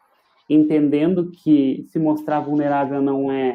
entendendo 0.49 1.31
que 1.31 1.85
se 1.89 1.99
mostrar 1.99 2.41
vulnerável 2.41 3.01
não 3.01 3.31
é 3.31 3.55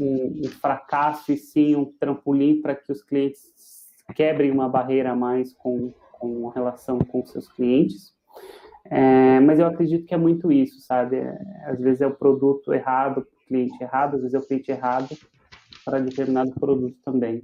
um, 0.00 0.42
um 0.44 0.48
fracasso 0.48 1.32
e 1.32 1.36
sim 1.36 1.76
um 1.76 1.84
trampolim 1.84 2.60
para 2.60 2.74
que 2.74 2.90
os 2.90 3.02
clientes 3.02 3.52
quebrem 4.14 4.50
uma 4.50 4.68
barreira 4.68 5.12
a 5.12 5.16
mais 5.16 5.52
com, 5.52 5.92
com 6.12 6.48
relação 6.48 6.98
com 6.98 7.24
seus 7.24 7.48
clientes. 7.48 8.12
É, 8.84 9.40
mas 9.40 9.58
eu 9.58 9.66
acredito 9.66 10.06
que 10.06 10.14
é 10.14 10.18
muito 10.18 10.50
isso, 10.50 10.80
sabe? 10.80 11.16
É, 11.16 11.38
às 11.66 11.80
vezes 11.80 12.00
é 12.00 12.06
o 12.06 12.14
produto 12.14 12.72
errado, 12.72 13.18
o 13.18 13.46
cliente 13.46 13.82
errado, 13.82 14.16
às 14.16 14.22
vezes 14.22 14.34
é 14.34 14.38
o 14.38 14.46
cliente 14.46 14.70
errado 14.70 15.16
para 15.84 16.00
determinado 16.00 16.52
produto 16.52 16.96
também. 17.04 17.42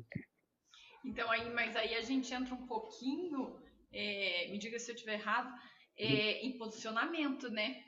Então, 1.05 1.31
aí, 1.31 1.49
mas 1.51 1.77
aí 1.77 1.95
a 1.95 2.03
gente 2.03 2.33
entra 2.33 2.55
um 2.55 2.67
pouquinho, 2.67 3.61
é, 3.93 4.49
me 4.51 4.59
diga 4.59 4.79
se 4.79 4.91
eu 4.91 4.95
estiver 4.95 5.15
errado, 5.15 5.53
é, 5.97 6.45
em 6.45 6.57
posicionamento, 6.57 7.51
né? 7.51 7.83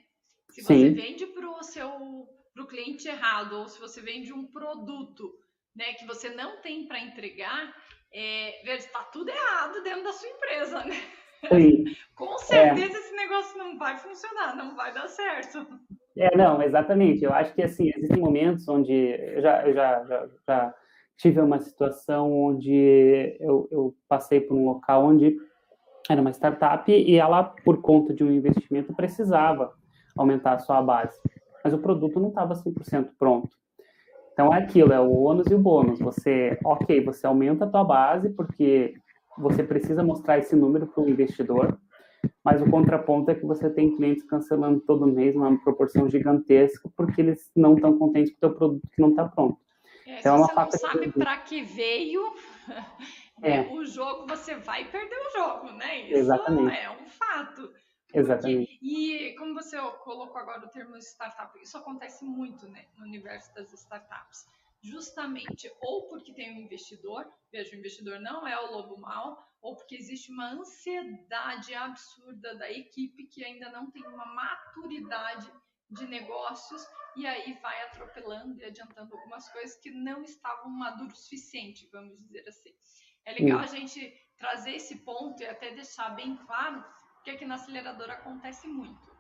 Se 0.51 0.63
você 0.63 0.75
Sim. 0.75 0.95
vende 0.95 1.27
para 1.27 1.49
o 1.49 1.63
seu 1.63 2.29
pro 2.53 2.67
cliente 2.67 3.09
errado, 3.09 3.53
ou 3.59 3.69
se 3.69 3.79
você 3.79 4.01
vende 4.01 4.33
um 4.33 4.47
produto 4.47 5.33
né, 5.75 5.95
que 5.95 6.05
você 6.05 6.31
não 6.31 6.61
tem 6.61 6.87
para 6.87 6.99
entregar, 6.99 7.75
é, 8.13 8.75
está 8.75 9.05
tudo 9.05 9.31
errado 9.31 9.83
dentro 9.83 10.03
da 10.03 10.13
sua 10.13 10.29
empresa, 10.29 10.85
né? 10.85 10.97
Sim. 11.49 11.85
Com 12.15 12.37
certeza 12.39 12.97
é. 12.97 13.01
esse 13.01 13.15
negócio 13.15 13.57
não 13.57 13.79
vai 13.79 13.97
funcionar, 13.99 14.57
não 14.57 14.75
vai 14.75 14.93
dar 14.93 15.09
certo. 15.09 15.67
É, 16.17 16.37
não, 16.37 16.61
exatamente. 16.61 17.25
Eu 17.25 17.33
acho 17.33 17.55
que 17.55 17.63
assim, 17.63 17.91
existem 17.97 18.19
momentos 18.19 18.69
onde 18.69 18.93
eu 18.93 19.41
já, 19.41 19.67
eu 19.67 19.73
já, 19.73 20.05
já, 20.05 20.29
já 20.47 20.75
tive 21.17 21.41
uma 21.41 21.61
situação 21.61 22.33
onde 22.33 23.37
eu, 23.41 23.69
eu, 23.71 23.95
passei 24.09 24.41
por 24.41 24.57
um 24.57 24.65
local 24.65 25.05
onde 25.05 25.37
era 26.09 26.21
uma 26.21 26.33
startup 26.33 26.91
e 26.91 27.17
ela, 27.17 27.45
por 27.45 27.81
conta 27.81 28.15
de 28.15 28.25
um 28.25 28.33
investimento, 28.33 28.95
precisava 28.95 29.73
aumentar 30.17 30.55
a 30.55 30.59
sua 30.59 30.83
base. 30.83 31.19
Mas 31.63 31.73
o 31.75 31.79
produto 31.79 32.19
não 32.19 32.31
estava 32.31 32.55
100% 32.55 33.11
pronto. 33.19 33.51
Então 34.33 34.55
é 34.55 34.59
aquilo, 34.59 34.93
é 34.93 35.01
o 35.01 35.13
ônus 35.13 35.47
e 35.49 35.55
o 35.55 35.59
bônus. 35.59 35.99
Você, 36.01 36.59
ok, 36.65 37.05
você 37.05 37.27
aumenta 37.27 37.65
a 37.65 37.69
tua 37.69 37.85
base 37.85 38.31
porque 38.31 38.95
você 39.39 39.63
precisa 39.63 40.03
mostrar 40.03 40.39
esse 40.39 40.57
número 40.57 40.87
para 40.87 41.03
o 41.03 41.09
investidor, 41.09 41.79
mas 42.45 42.61
o 42.61 42.71
contraponto 42.71 43.31
é 43.31 43.35
que 43.35 43.47
você 43.47 43.69
tem 43.71 43.95
clientes 43.97 44.25
cancelando 44.25 44.81
todo 44.81 45.07
mês 45.07 45.37
uma 45.37 45.59
proporção 45.63 46.09
gigantesca 46.09 46.91
porque 46.97 47.21
eles 47.21 47.51
não 47.55 47.75
estão 47.75 47.99
contentes 47.99 48.33
com 48.33 48.39
o 48.39 48.41
teu 48.41 48.55
produto 48.57 48.89
que 48.93 49.01
não 49.01 49.11
está 49.11 49.29
pronto. 49.29 49.59
É, 50.07 50.21
então, 50.21 50.37
é 50.37 50.49
se 50.49 50.55
você 50.55 50.87
não 50.87 50.93
sabe 50.93 51.13
para 51.13 51.39
que 51.39 51.63
veio 51.63 52.35
é. 53.43 53.61
o 53.63 53.85
jogo, 53.85 54.27
você 54.27 54.57
vai 54.57 54.91
perder 54.91 55.17
o 55.17 55.31
jogo, 55.31 55.73
né? 55.73 56.03
Isso 56.03 56.19
Exatamente. 56.19 56.77
é 56.77 56.91
um 56.91 57.07
fato. 57.07 57.75
Exatamente. 58.13 58.73
Porque, 58.73 58.87
e 58.87 59.35
como 59.37 59.55
você 59.55 59.77
colocou 60.03 60.39
agora 60.39 60.65
o 60.65 60.69
termo 60.69 60.97
startup, 60.97 61.57
isso 61.61 61.79
acontece 61.79 62.25
muito 62.25 62.69
né, 62.69 62.87
no 62.97 63.05
universo 63.05 63.55
das 63.55 63.73
startups. 63.73 64.47
Justamente, 64.83 65.71
ou 65.81 66.09
porque 66.09 66.33
tem 66.33 66.55
um 66.55 66.61
investidor, 66.61 67.31
veja, 67.53 67.77
o 67.77 67.79
investidor 67.79 68.19
não 68.19 68.49
é 68.49 68.59
o 68.59 68.73
lobo 68.73 68.99
mau, 68.99 69.47
ou 69.61 69.77
porque 69.77 69.95
existe 69.95 70.33
uma 70.33 70.53
ansiedade 70.53 71.75
absurda 71.75 72.55
da 72.55 72.71
equipe 72.71 73.27
que 73.27 73.45
ainda 73.45 73.71
não 73.71 73.91
tem 73.91 74.07
uma 74.07 74.25
maturidade 74.25 75.53
de 75.91 76.07
negócios 76.07 76.87
e 77.17 77.27
aí 77.27 77.59
vai 77.61 77.83
atropelando 77.83 78.61
e 78.61 78.65
adiantando 78.65 79.15
algumas 79.15 79.49
coisas 79.51 79.77
que 79.81 79.91
não 79.91 80.23
estavam 80.23 80.71
maduros 80.71 81.19
o 81.19 81.23
suficiente, 81.23 81.89
vamos 81.93 82.19
dizer 82.21 82.49
assim. 82.49 82.71
É 83.25 83.33
legal 83.33 83.61
a 83.61 83.67
gente 83.67 84.13
trazer 84.39 84.77
esse 84.77 84.99
ponto 85.01 85.43
e 85.43 85.47
até 85.47 85.75
deixar 85.75 86.11
bem 86.11 86.37
claro 86.37 86.85
que 87.23 87.31
aqui 87.31 87.45
na 87.45 87.57
aceleradora 87.57 88.15
acontece 88.15 88.67
muito. 88.67 89.11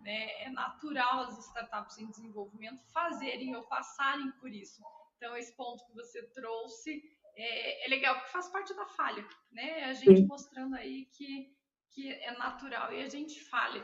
Né? 0.00 0.42
É 0.42 0.50
natural 0.50 1.20
as 1.20 1.38
startups 1.38 1.98
em 1.98 2.06
desenvolvimento 2.06 2.84
fazerem 2.92 3.56
ou 3.56 3.64
passarem 3.64 4.30
por 4.32 4.52
isso. 4.52 4.80
Então, 5.16 5.36
esse 5.36 5.56
ponto 5.56 5.84
que 5.86 5.94
você 5.94 6.22
trouxe 6.28 7.02
é, 7.36 7.86
é 7.86 7.88
legal, 7.88 8.14
porque 8.16 8.30
faz 8.30 8.48
parte 8.48 8.74
da 8.74 8.86
falha. 8.86 9.26
Né? 9.50 9.84
A 9.84 9.94
gente 9.94 10.22
mostrando 10.22 10.76
aí 10.76 11.06
que, 11.06 11.52
que 11.90 12.12
é 12.12 12.38
natural 12.38 12.92
e 12.92 13.02
a 13.02 13.08
gente 13.08 13.40
falha. 13.44 13.82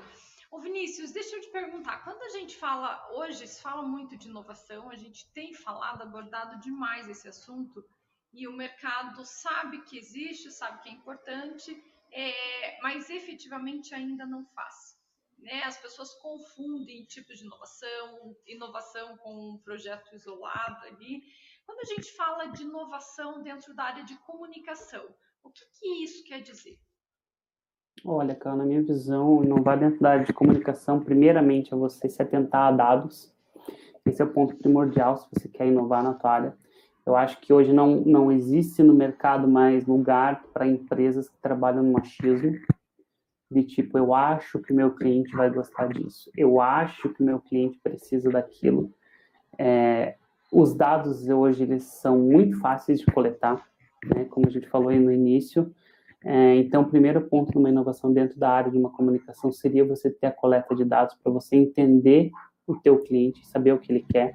Ô 0.55 0.61
Vinícius, 0.61 1.11
deixa 1.11 1.35
eu 1.35 1.40
te 1.40 1.49
perguntar, 1.49 2.05
quando 2.05 2.23
a 2.23 2.29
gente 2.29 2.57
fala 2.57 3.11
hoje, 3.11 3.45
se 3.45 3.61
fala 3.61 3.83
muito 3.83 4.17
de 4.17 4.29
inovação, 4.29 4.88
a 4.88 4.95
gente 4.95 5.29
tem 5.33 5.53
falado, 5.53 6.03
abordado 6.03 6.61
demais 6.61 7.09
esse 7.09 7.27
assunto, 7.27 7.85
e 8.33 8.47
o 8.47 8.53
mercado 8.53 9.25
sabe 9.25 9.83
que 9.83 9.99
existe, 9.99 10.53
sabe 10.53 10.81
que 10.81 10.88
é 10.88 10.93
importante, 10.93 11.77
é, 12.12 12.81
mas 12.81 13.11
efetivamente 13.11 13.97
ainda 13.97 14.25
não 14.25 14.47
faz. 14.55 14.97
Né? 15.38 15.61
As 15.64 15.77
pessoas 15.77 16.14
confundem 16.23 17.05
tipos 17.05 17.40
de 17.40 17.45
inovação, 17.45 18.37
inovação 18.47 19.17
com 19.17 19.55
um 19.55 19.59
projeto 19.59 20.14
isolado 20.14 20.87
ali. 20.87 21.25
Quando 21.67 21.81
a 21.81 21.95
gente 21.97 22.12
fala 22.12 22.47
de 22.53 22.62
inovação 22.62 23.43
dentro 23.43 23.75
da 23.75 23.83
área 23.83 24.05
de 24.05 24.17
comunicação, 24.19 25.05
o 25.43 25.51
que, 25.51 25.67
que 25.81 26.05
isso 26.05 26.23
quer 26.23 26.43
dizer? 26.43 26.79
Olha, 28.07 28.35
cara, 28.35 28.57
na 28.57 28.67
minha 28.67 28.83
visão, 28.83 29.43
inovar 29.43 29.79
dentro 29.79 29.99
da 29.99 30.11
área 30.11 30.27
de 30.27 30.33
comunicação, 30.33 31.01
primeiramente, 31.01 31.73
é 31.73 31.77
você 31.77 32.07
se 32.07 32.21
atentar 32.21 32.69
a 32.69 32.71
dados. 32.71 33.33
Esse 34.05 34.21
é 34.21 34.25
o 34.27 34.31
ponto 34.31 34.55
primordial 34.57 35.17
se 35.17 35.27
você 35.33 35.49
quer 35.49 35.67
inovar 35.67 36.03
na 36.03 36.12
tua 36.12 36.31
área. 36.31 36.55
Eu 37.07 37.17
acho 37.17 37.40
que 37.40 37.51
hoje 37.51 37.73
não, 37.73 38.03
não 38.03 38.31
existe 38.31 38.83
no 38.83 38.93
mercado 38.93 39.49
mais 39.49 39.87
lugar 39.87 40.45
para 40.53 40.67
empresas 40.67 41.31
que 41.31 41.38
trabalham 41.38 41.83
no 41.83 41.93
machismo, 41.93 42.53
de 43.51 43.62
tipo, 43.62 43.97
eu 43.97 44.12
acho 44.12 44.59
que 44.59 44.75
meu 44.75 44.90
cliente 44.90 45.35
vai 45.35 45.49
gostar 45.49 45.87
disso, 45.88 46.31
eu 46.37 46.61
acho 46.61 47.09
que 47.11 47.23
meu 47.23 47.40
cliente 47.40 47.79
precisa 47.83 48.31
daquilo. 48.31 48.93
É, 49.59 50.17
os 50.53 50.75
dados 50.75 51.27
hoje 51.27 51.62
eles 51.62 51.85
são 51.85 52.19
muito 52.19 52.59
fáceis 52.61 53.01
de 53.01 53.07
coletar, 53.07 53.67
né, 54.14 54.27
como 54.27 54.47
a 54.47 54.51
gente 54.51 54.69
falou 54.69 54.90
aí 54.90 54.99
no 54.99 55.11
início. 55.11 55.75
É, 56.24 56.56
então, 56.56 56.82
o 56.82 56.88
primeiro 56.88 57.20
ponto 57.28 57.52
de 57.52 57.58
uma 57.58 57.68
inovação 57.68 58.12
dentro 58.12 58.38
da 58.38 58.48
área 58.48 58.70
de 58.70 58.78
uma 58.78 58.90
comunicação 58.90 59.52
seria 59.52 59.84
você 59.84 60.10
ter 60.10 60.26
a 60.26 60.32
coleta 60.32 60.74
de 60.74 60.84
dados 60.84 61.14
para 61.22 61.30
você 61.30 61.54
entender 61.54 62.30
o 62.66 62.74
teu 62.76 62.98
cliente, 62.98 63.46
saber 63.46 63.72
o 63.72 63.78
que 63.78 63.92
ele 63.92 64.06
quer. 64.10 64.34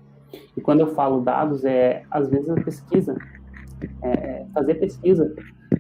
E 0.56 0.62
quando 0.62 0.82
eu 0.82 0.88
falo 0.88 1.22
dados, 1.22 1.66
é 1.66 2.04
às 2.12 2.30
vezes 2.30 2.48
a 2.48 2.56
pesquisa, 2.56 3.18
é, 4.04 4.46
fazer 4.54 4.76
pesquisa, 4.76 5.34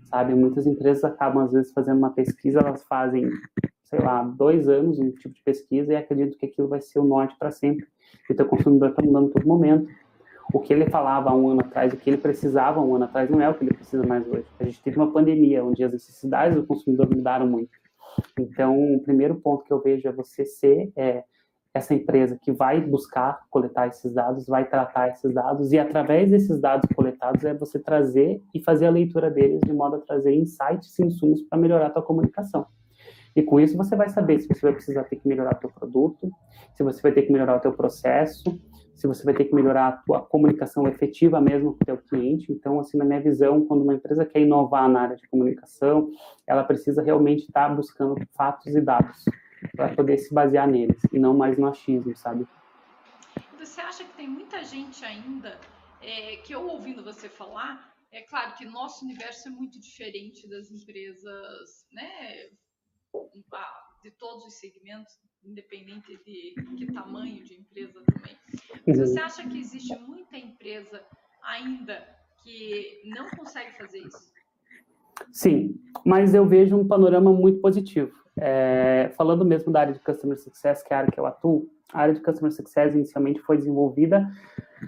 sabe? 0.06 0.34
Muitas 0.34 0.66
empresas 0.66 1.04
acabam 1.04 1.44
às 1.44 1.54
vezes 1.54 1.72
fazendo 1.72 2.00
uma 2.00 2.12
pesquisa, 2.12 2.60
elas 2.60 2.84
fazem, 2.84 3.30
sei 3.84 4.00
lá, 4.00 4.24
dois 4.24 4.68
anos 4.68 5.00
um 5.00 5.12
tipo 5.12 5.36
de 5.36 5.44
pesquisa 5.44 5.94
e 5.94 5.96
acreditam 5.96 6.40
que 6.40 6.46
aquilo 6.48 6.68
vai 6.68 6.82
ser 6.82 6.98
o 6.98 7.04
norte 7.04 7.36
para 7.38 7.52
sempre. 7.52 7.86
Então 8.30 8.48
o 8.48 8.50
consumidor 8.50 8.90
está 8.90 9.04
mudando 9.04 9.30
todo 9.30 9.48
momento. 9.48 9.88
O 10.52 10.60
que 10.60 10.74
ele 10.74 10.90
falava 10.90 11.30
há 11.30 11.36
um 11.36 11.50
ano 11.50 11.62
atrás, 11.62 11.94
o 11.94 11.98
que 11.98 12.10
ele 12.10 12.18
precisava 12.18 12.80
há 12.80 12.84
um 12.84 12.96
ano 12.96 13.06
atrás, 13.06 13.30
não 13.30 13.40
é 13.40 13.48
o 13.48 13.54
que 13.54 13.64
ele 13.64 13.74
precisa 13.74 14.06
mais 14.06 14.28
hoje. 14.28 14.46
A 14.60 14.64
gente 14.64 14.82
teve 14.82 14.98
uma 14.98 15.12
pandemia, 15.12 15.64
onde 15.64 15.84
as 15.84 15.92
necessidades 15.92 16.56
do 16.56 16.66
consumidor 16.66 17.08
mudaram 17.10 17.48
muito. 17.48 17.72
Então, 18.40 18.76
o 18.96 19.02
primeiro 19.02 19.36
ponto 19.36 19.64
que 19.64 19.72
eu 19.72 19.82
vejo 19.82 20.08
é 20.08 20.12
você 20.12 20.46
ser 20.46 20.92
é, 20.96 21.24
essa 21.74 21.94
empresa 21.94 22.38
que 22.42 22.52
vai 22.52 22.82
buscar 22.82 23.42
coletar 23.50 23.88
esses 23.88 24.14
dados, 24.14 24.48
vai 24.48 24.68
tratar 24.68 25.10
esses 25.10 25.34
dados, 25.34 25.72
e 25.72 25.78
através 25.78 26.32
desses 26.32 26.60
dados 26.60 26.90
coletados 26.96 27.44
é 27.44 27.54
você 27.54 27.78
trazer 27.78 28.42
e 28.54 28.60
fazer 28.60 28.88
a 28.88 28.92
leitura 28.92 29.30
deles 29.30 29.62
de 29.62 29.72
modo 29.72 29.98
a 29.98 30.00
trazer 30.00 30.34
insights 30.34 30.98
e 30.98 31.06
insumos 31.06 31.44
para 31.44 31.60
melhorar 31.60 31.88
a 31.88 31.92
tua 31.92 32.02
comunicação. 32.02 32.66
E 33.36 33.44
com 33.44 33.60
isso 33.60 33.78
você 33.78 33.96
vai 33.96 34.10
saber 34.10 34.40
se 34.40 34.48
você 34.48 34.62
vai 34.62 34.74
precisar 34.74 35.04
ter 35.04 35.18
que 35.18 35.28
melhorar 35.28 35.56
o 35.56 35.60
teu 35.60 35.70
produto, 35.70 36.32
se 36.74 36.84
você 36.84 37.02
vai 37.02 37.12
ter 37.12 37.22
que 37.22 37.32
melhorar 37.32 37.58
o 37.58 37.60
teu 37.60 37.72
processo, 37.72 38.60
se 39.00 39.08
você 39.08 39.24
vai 39.24 39.34
ter 39.34 39.46
que 39.46 39.56
melhorar 39.56 39.88
a 39.88 39.92
tua 39.94 40.22
comunicação 40.22 40.86
efetiva 40.86 41.40
mesmo 41.40 41.74
com 41.74 41.82
o 41.82 41.86
teu 41.86 41.98
cliente. 41.98 42.52
Então, 42.52 42.78
assim, 42.82 42.98
na 42.98 43.06
minha 43.06 43.22
visão, 43.22 43.66
quando 43.66 43.82
uma 43.82 43.94
empresa 43.94 44.26
quer 44.26 44.42
inovar 44.42 44.90
na 44.90 45.04
área 45.04 45.16
de 45.16 45.26
comunicação, 45.30 46.12
ela 46.46 46.66
precisa 46.66 47.02
realmente 47.02 47.44
estar 47.44 47.74
buscando 47.74 48.16
fatos 48.36 48.76
e 48.76 48.82
dados 48.82 49.24
para 49.74 49.96
poder 49.96 50.18
se 50.18 50.34
basear 50.34 50.68
neles 50.68 51.02
e 51.14 51.18
não 51.18 51.34
mais 51.34 51.58
no 51.58 51.68
achismo, 51.68 52.14
sabe? 52.18 52.46
Você 53.58 53.80
acha 53.80 54.04
que 54.04 54.14
tem 54.18 54.28
muita 54.28 54.66
gente 54.66 55.06
ainda 55.06 55.58
é, 56.02 56.36
que 56.38 56.54
eu 56.54 56.68
ouvindo 56.68 57.02
você 57.02 57.30
falar, 57.30 57.94
é 58.12 58.22
claro 58.24 58.54
que 58.56 58.66
nosso 58.66 59.06
universo 59.06 59.48
é 59.48 59.52
muito 59.52 59.80
diferente 59.80 60.46
das 60.50 60.70
empresas, 60.72 61.86
né, 61.94 62.50
de 64.04 64.12
todos 64.12 64.46
os 64.46 64.60
segmentos, 64.60 65.14
independente 65.44 66.20
de 66.26 66.56
que 66.78 66.92
tamanho 66.92 67.44
de 67.44 67.56
empresa 67.56 68.02
também. 68.06 68.36
Uhum. 68.88 68.94
você 68.94 69.20
acha 69.20 69.48
que 69.48 69.60
existe 69.60 69.96
muita 70.00 70.38
empresa 70.38 71.02
ainda 71.44 72.04
que 72.44 73.02
não 73.06 73.30
consegue 73.30 73.78
fazer 73.78 74.00
isso? 74.00 74.32
Sim, 75.32 75.80
mas 76.06 76.34
eu 76.34 76.46
vejo 76.46 76.78
um 76.78 76.88
panorama 76.88 77.32
muito 77.32 77.60
positivo. 77.60 78.18
É, 78.38 79.12
falando 79.18 79.44
mesmo 79.44 79.72
da 79.72 79.82
área 79.82 79.94
de 79.94 80.00
Customer 80.00 80.38
Success, 80.38 80.82
que 80.82 80.94
é 80.94 80.96
a 80.96 81.00
área 81.00 81.12
que 81.12 81.20
eu 81.20 81.26
atuo, 81.26 81.70
a 81.92 82.02
área 82.02 82.14
de 82.14 82.22
Customer 82.22 82.52
Success 82.52 82.96
inicialmente 82.96 83.42
foi 83.42 83.58
desenvolvida 83.58 84.32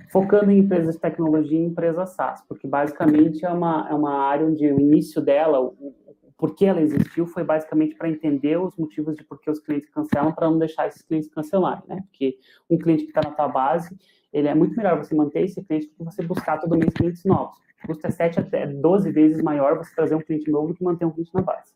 focando 0.10 0.52
em 0.52 0.60
empresas 0.60 0.96
de 0.96 1.02
tecnologia 1.02 1.60
e 1.60 1.64
empresas 1.64 2.12
SaaS, 2.12 2.44
porque 2.48 2.68
basicamente 2.68 3.46
é 3.46 3.50
uma, 3.50 3.88
é 3.90 3.94
uma 3.94 4.22
área 4.22 4.46
onde 4.46 4.66
o 4.66 4.80
início 4.80 5.22
dela, 5.22 5.60
o, 5.60 5.94
por 6.42 6.56
que 6.56 6.66
ela 6.66 6.82
existiu 6.82 7.28
foi 7.28 7.44
basicamente 7.44 7.94
para 7.94 8.10
entender 8.10 8.60
os 8.60 8.76
motivos 8.76 9.16
de 9.16 9.24
por 9.24 9.40
que 9.40 9.52
os 9.52 9.60
clientes 9.60 9.92
cancelam, 9.92 10.34
para 10.34 10.50
não 10.50 10.58
deixar 10.58 10.88
esses 10.88 11.04
clientes 11.04 11.30
cancelarem, 11.30 11.84
né? 11.88 12.02
Porque 12.10 12.40
um 12.68 12.80
cliente 12.80 13.04
que 13.04 13.12
está 13.12 13.22
na 13.22 13.30
tua 13.30 13.48
base, 13.48 13.96
ele 14.34 14.48
é 14.48 14.56
muito 14.56 14.76
melhor 14.76 14.98
você 14.98 15.14
manter 15.14 15.44
esse 15.44 15.64
cliente 15.64 15.90
do 15.90 15.94
que 15.94 16.04
você 16.04 16.24
buscar 16.24 16.58
todo 16.58 16.76
mês 16.76 16.92
clientes 16.96 17.24
novos. 17.26 17.56
É 17.88 18.10
7 18.10 18.40
até 18.40 18.66
12 18.66 19.12
vezes 19.12 19.44
maior 19.44 19.78
você 19.78 19.94
trazer 19.94 20.16
um 20.16 20.20
cliente 20.20 20.50
novo 20.50 20.70
do 20.70 20.74
que 20.74 20.84
manter 20.84 21.06
um 21.06 21.12
cliente 21.12 21.32
na 21.32 21.44
base. 21.44 21.74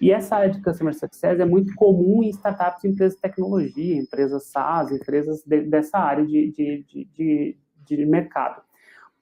E 0.00 0.10
essa 0.10 0.34
área 0.34 0.50
de 0.50 0.60
Customer 0.60 0.94
Success 0.94 1.38
é 1.38 1.44
muito 1.44 1.72
comum 1.76 2.24
em 2.24 2.30
startups, 2.30 2.84
empresas 2.84 3.14
de 3.14 3.22
tecnologia, 3.22 3.96
empresas 3.96 4.46
SaaS, 4.46 4.90
empresas 4.90 5.44
de, 5.46 5.60
dessa 5.60 5.98
área 5.98 6.26
de, 6.26 6.50
de, 6.50 7.06
de, 7.14 7.56
de 7.86 8.04
mercado. 8.04 8.62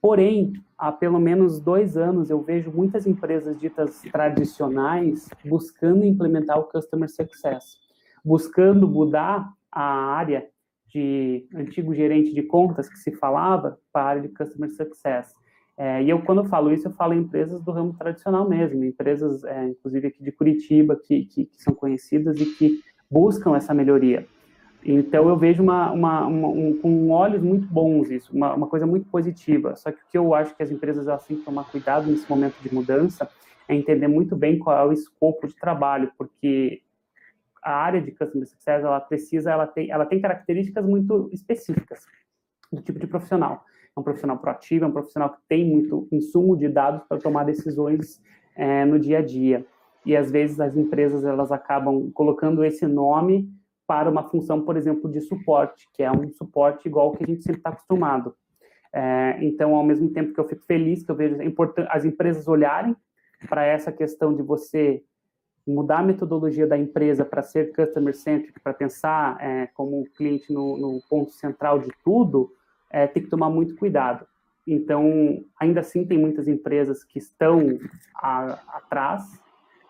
Porém, 0.00 0.54
há 0.78 0.90
pelo 0.90 1.20
menos 1.20 1.60
dois 1.60 1.96
anos 1.96 2.30
eu 2.30 2.40
vejo 2.42 2.72
muitas 2.72 3.06
empresas 3.06 3.58
ditas 3.58 4.00
tradicionais 4.10 5.28
buscando 5.44 6.06
implementar 6.06 6.58
o 6.58 6.64
Customer 6.64 7.08
Success, 7.08 7.76
buscando 8.24 8.88
mudar 8.88 9.52
a 9.70 9.82
área 9.82 10.48
de 10.88 11.46
antigo 11.54 11.94
gerente 11.94 12.32
de 12.32 12.42
contas 12.42 12.88
que 12.88 12.98
se 12.98 13.12
falava 13.12 13.78
para 13.92 14.02
a 14.02 14.08
área 14.08 14.22
de 14.22 14.28
Customer 14.28 14.70
Success. 14.70 15.34
É, 15.76 16.02
e 16.02 16.10
eu, 16.10 16.22
quando 16.22 16.42
eu 16.42 16.44
falo 16.46 16.72
isso, 16.72 16.88
eu 16.88 16.92
falo 16.92 17.14
em 17.14 17.20
empresas 17.20 17.62
do 17.62 17.70
ramo 17.70 17.94
tradicional 17.96 18.48
mesmo, 18.48 18.84
empresas, 18.84 19.44
é, 19.44 19.68
inclusive 19.68 20.08
aqui 20.08 20.22
de 20.22 20.32
Curitiba, 20.32 20.96
que, 20.96 21.24
que, 21.26 21.44
que 21.44 21.62
são 21.62 21.74
conhecidas 21.74 22.38
e 22.40 22.46
que 22.54 22.80
buscam 23.10 23.56
essa 23.56 23.72
melhoria. 23.72 24.26
Então 24.84 25.28
eu 25.28 25.36
vejo 25.36 25.62
uma, 25.62 25.92
uma, 25.92 26.26
uma 26.26 26.48
um, 26.48 26.78
com 26.80 27.10
olhos 27.10 27.42
muito 27.42 27.66
bons 27.66 28.10
isso, 28.10 28.34
uma, 28.34 28.54
uma, 28.54 28.66
coisa 28.66 28.86
muito 28.86 29.06
positiva. 29.10 29.76
Só 29.76 29.92
que 29.92 29.98
o 29.98 30.06
que 30.10 30.18
eu 30.18 30.34
acho 30.34 30.56
que 30.56 30.62
as 30.62 30.70
empresas 30.70 31.06
elas 31.06 31.26
têm 31.26 31.36
que 31.36 31.44
tomar 31.44 31.70
cuidado 31.70 32.10
nesse 32.10 32.28
momento 32.28 32.56
de 32.62 32.74
mudança 32.74 33.28
é 33.68 33.74
entender 33.74 34.08
muito 34.08 34.34
bem 34.34 34.58
qual 34.58 34.76
é 34.76 34.88
o 34.88 34.92
escopo 34.92 35.46
de 35.46 35.54
trabalho, 35.54 36.10
porque 36.16 36.82
a 37.62 37.72
área 37.72 38.00
de 38.00 38.10
customer 38.10 38.48
success 38.48 38.82
ela 38.82 39.00
precisa, 39.00 39.50
ela 39.50 39.66
tem, 39.66 39.90
ela 39.90 40.06
tem 40.06 40.20
características 40.20 40.84
muito 40.84 41.28
específicas 41.30 42.06
do 42.72 42.80
tipo 42.80 42.98
de 42.98 43.06
profissional. 43.06 43.64
É 43.94 44.00
um 44.00 44.02
profissional 44.02 44.38
proativo, 44.38 44.84
é 44.86 44.88
um 44.88 44.92
profissional 44.92 45.30
que 45.30 45.38
tem 45.46 45.64
muito 45.64 46.08
insumo 46.10 46.56
de 46.56 46.68
dados 46.68 47.02
para 47.06 47.18
tomar 47.18 47.44
decisões 47.44 48.20
é, 48.56 48.84
no 48.86 48.98
dia 48.98 49.18
a 49.18 49.22
dia. 49.22 49.66
E 50.06 50.16
às 50.16 50.30
vezes 50.30 50.58
as 50.58 50.74
empresas 50.74 51.22
elas 51.24 51.52
acabam 51.52 52.10
colocando 52.12 52.64
esse 52.64 52.86
nome 52.86 53.52
para 53.90 54.08
uma 54.08 54.22
função, 54.22 54.62
por 54.62 54.76
exemplo, 54.76 55.10
de 55.10 55.20
suporte, 55.20 55.88
que 55.92 56.04
é 56.04 56.12
um 56.12 56.30
suporte 56.30 56.86
igual 56.86 57.10
que 57.10 57.24
a 57.24 57.26
gente 57.26 57.42
sempre 57.42 57.58
está 57.58 57.70
acostumado. 57.70 58.36
É, 58.92 59.36
então, 59.42 59.74
ao 59.74 59.82
mesmo 59.82 60.08
tempo 60.10 60.32
que 60.32 60.38
eu 60.38 60.46
fico 60.46 60.64
feliz 60.64 61.02
que 61.02 61.10
eu 61.10 61.16
vejo 61.16 61.36
as 61.88 62.04
empresas 62.04 62.46
olharem 62.46 62.94
para 63.48 63.64
essa 63.64 63.90
questão 63.90 64.32
de 64.32 64.44
você 64.44 65.02
mudar 65.66 65.98
a 65.98 66.02
metodologia 66.04 66.68
da 66.68 66.78
empresa 66.78 67.24
para 67.24 67.42
ser 67.42 67.74
customer 67.74 68.14
centric, 68.14 68.60
para 68.60 68.72
pensar 68.72 69.36
é, 69.40 69.66
como 69.74 70.04
cliente 70.16 70.52
no, 70.52 70.78
no, 70.78 71.00
ponto 71.10 71.32
central 71.32 71.80
de 71.80 71.90
tudo, 72.04 72.52
é, 72.92 73.08
tem 73.08 73.24
que 73.24 73.28
tomar 73.28 73.50
muito 73.50 73.74
cuidado. 73.74 74.24
Então, 74.64 75.44
ainda 75.58 75.80
assim, 75.80 76.06
tem 76.06 76.16
muitas 76.16 76.46
empresas 76.46 77.02
que 77.02 77.18
estão 77.18 77.76
a, 78.14 78.52
atrás 78.68 79.24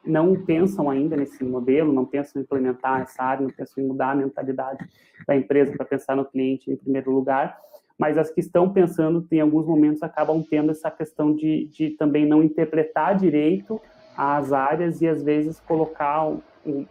não 0.05 0.35
pensam 0.35 0.89
ainda 0.89 1.17
nesse 1.17 1.45
modelo, 1.45 1.93
não 1.93 2.07
pensam 2.07 2.41
em 2.41 2.45
implementar 2.45 3.03
essa 3.03 3.23
área, 3.23 3.43
não 3.43 3.51
pensam 3.51 3.83
em 3.83 3.87
mudar 3.87 4.13
a 4.13 4.15
mentalidade 4.15 4.89
da 5.27 5.37
empresa 5.37 5.73
para 5.77 5.85
pensar 5.85 6.17
no 6.17 6.25
cliente 6.25 6.71
em 6.71 6.77
primeiro 6.77 7.11
lugar, 7.11 7.59
mas 7.99 8.17
as 8.17 8.31
que 8.31 8.41
estão 8.41 8.73
pensando, 8.73 9.27
em 9.31 9.41
alguns 9.41 9.67
momentos, 9.67 10.03
acabam 10.03 10.43
tendo 10.43 10.71
essa 10.71 10.91
questão 10.91 11.35
de, 11.35 11.67
de 11.67 11.91
também 11.91 12.27
não 12.27 12.43
interpretar 12.43 13.15
direito 13.15 13.79
as 14.17 14.53
áreas 14.53 15.03
e, 15.03 15.09
às 15.09 15.23
vezes, 15.23 15.61
colocar, 15.61 16.35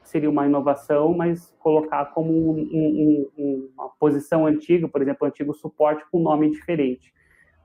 seria 0.04 0.30
uma 0.30 0.46
inovação, 0.46 1.14
mas 1.14 1.52
colocar 1.60 2.06
como 2.14 2.32
um, 2.32 3.28
um, 3.38 3.70
uma 3.76 3.90
posição 4.00 4.46
antiga, 4.46 4.88
por 4.88 5.02
exemplo, 5.02 5.28
antigo 5.28 5.54
suporte 5.54 6.04
com 6.12 6.20
nome 6.20 6.52
diferente. 6.52 7.12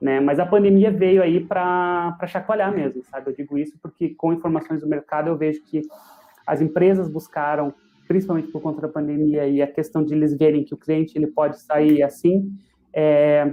Né? 0.05 0.19
Mas 0.19 0.37
a 0.37 0.45
pandemia 0.45 0.91
veio 0.91 1.23
aí 1.23 1.43
para 1.43 2.15
chacoalhar 2.27 2.71
mesmo, 2.71 3.03
sabe? 3.05 3.31
Eu 3.31 3.35
digo 3.35 3.57
isso 3.57 3.75
porque 3.81 4.09
com 4.09 4.31
informações 4.31 4.81
do 4.81 4.87
mercado 4.87 5.29
eu 5.29 5.35
vejo 5.35 5.63
que 5.63 5.81
as 6.45 6.61
empresas 6.61 7.09
buscaram, 7.09 7.73
principalmente 8.07 8.49
por 8.49 8.61
conta 8.61 8.81
da 8.81 8.87
pandemia 8.87 9.47
e 9.47 9.63
a 9.63 9.67
questão 9.67 10.03
de 10.03 10.13
eles 10.13 10.37
verem 10.37 10.63
que 10.63 10.75
o 10.75 10.77
cliente 10.77 11.17
ele 11.17 11.25
pode 11.25 11.59
sair 11.59 12.03
assim, 12.03 12.51
é, 12.93 13.51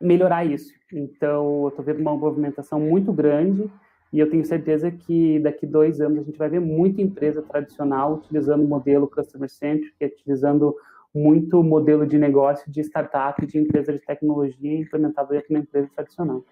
melhorar 0.00 0.44
isso. 0.44 0.72
Então, 0.92 1.62
eu 1.62 1.68
estou 1.70 1.84
vendo 1.84 1.98
uma 1.98 2.16
movimentação 2.16 2.78
muito 2.78 3.12
grande 3.12 3.68
e 4.12 4.20
eu 4.20 4.30
tenho 4.30 4.44
certeza 4.44 4.88
que 4.88 5.40
daqui 5.40 5.66
dois 5.66 6.00
anos 6.00 6.20
a 6.20 6.22
gente 6.22 6.38
vai 6.38 6.48
ver 6.48 6.60
muita 6.60 7.02
empresa 7.02 7.42
tradicional 7.42 8.14
utilizando 8.14 8.62
o 8.62 8.68
modelo 8.68 9.08
customer 9.08 9.50
centric, 9.50 9.92
utilizando 10.00 10.76
muito 11.14 11.62
modelo 11.62 12.06
de 12.06 12.18
negócio 12.18 12.70
de 12.70 12.80
startup, 12.80 13.44
de 13.44 13.58
empresa 13.58 13.92
de 13.92 13.98
tecnologia 13.98 14.78
implementado 14.78 15.30
dentro 15.30 15.48
de 15.48 15.54
uma 15.54 15.60
empresa 15.60 15.90
tradicional. 15.94 16.44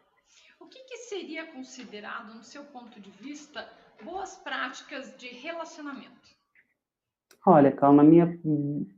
O 0.59 0.67
que, 0.67 0.79
que 0.85 0.97
seria 0.99 1.47
considerado, 1.47 2.35
no 2.35 2.45
seu 2.45 2.65
ponto 2.65 3.01
de 3.01 3.11
vista, 3.11 3.67
boas 4.05 4.37
práticas 4.37 5.17
de 5.17 5.29
relacionamento? 5.29 6.31
Olha, 7.47 7.73
calma, 7.73 8.03
na 8.03 8.09
minha 8.09 8.39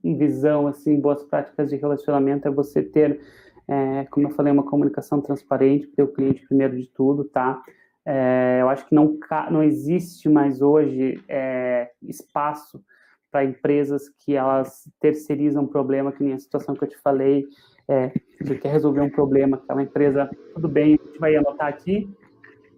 visão, 0.03 0.67
assim, 0.67 1.01
boas 1.01 1.23
práticas 1.23 1.71
de 1.71 1.77
relacionamento 1.77 2.49
é 2.49 2.51
você 2.51 2.83
ter, 2.83 3.21
é, 3.69 4.05
como 4.07 4.27
eu 4.27 4.33
falei, 4.33 4.53
uma 4.53 4.65
comunicação 4.65 5.21
transparente 5.21 5.87
para 5.87 6.05
o 6.05 6.13
cliente 6.13 6.45
primeiro 6.47 6.77
de 6.77 6.89
tudo, 6.89 7.25
tá? 7.25 7.63
É, 8.05 8.59
eu 8.61 8.69
acho 8.69 8.85
que 8.87 8.95
não, 8.95 9.17
não 9.49 9.63
existe 9.63 10.29
mais 10.29 10.61
hoje 10.61 11.23
é, 11.29 11.93
espaço 12.03 12.85
para 13.33 13.45
empresas 13.45 14.09
que 14.21 14.37
elas 14.37 14.89
terceirizam 15.01 15.65
um 15.65 15.67
problema, 15.67 16.13
que 16.13 16.23
nem 16.23 16.35
a 16.35 16.39
situação 16.39 16.75
que 16.75 16.85
eu 16.85 16.89
te 16.89 16.99
falei, 16.99 17.47
é, 17.89 18.13
você 18.41 18.57
quer 18.57 18.71
resolver 18.71 19.01
um 19.01 19.11
problema, 19.11 19.57
aquela 19.57 19.83
empresa, 19.83 20.31
tudo 20.55 20.69
bem, 20.69 20.99
a 21.01 21.07
gente 21.07 21.19
vai 21.19 21.35
anotar 21.35 21.67
aqui, 21.67 22.09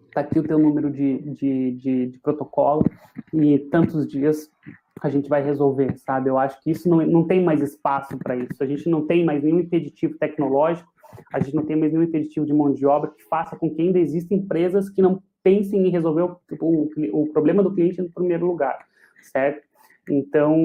está 0.06 0.20
aqui 0.20 0.38
o 0.38 0.44
teu 0.44 0.58
número 0.58 0.90
de, 0.90 1.18
de, 1.32 1.72
de, 1.72 2.06
de, 2.06 2.18
protocolo 2.20 2.84
e 3.34 3.58
tantos 3.58 4.06
dias 4.06 4.48
a 5.02 5.10
gente 5.10 5.28
vai 5.28 5.42
resolver, 5.42 5.98
sabe? 5.98 6.30
Eu 6.30 6.38
acho 6.38 6.62
que 6.62 6.70
isso 6.70 6.88
não, 6.88 7.04
não 7.04 7.26
tem 7.26 7.42
mais 7.42 7.60
espaço 7.60 8.16
para 8.16 8.36
isso, 8.36 8.62
a 8.62 8.66
gente 8.66 8.88
não 8.88 9.06
tem 9.06 9.24
mais 9.24 9.42
nenhum 9.42 9.60
impeditivo 9.60 10.16
tecnológico 10.16 10.94
a 11.32 11.40
gente 11.40 11.54
não 11.54 11.64
tem 11.64 11.76
mais 11.76 11.92
nenhum 11.92 12.04
impeditivo 12.04 12.46
de 12.46 12.52
mão 12.52 12.72
de 12.72 12.86
obra 12.86 13.10
que 13.10 13.24
faça 13.24 13.56
com 13.56 13.70
que 13.70 13.80
ainda 13.80 13.98
existam 13.98 14.34
empresas 14.34 14.88
que 14.90 15.02
não 15.02 15.22
pensem 15.42 15.86
em 15.86 15.90
resolver 15.90 16.22
o, 16.22 16.40
o, 16.60 17.22
o 17.22 17.26
problema 17.32 17.62
do 17.62 17.72
cliente 17.74 18.00
no 18.00 18.10
primeiro 18.10 18.46
lugar, 18.46 18.86
certo? 19.20 19.62
Então, 20.08 20.56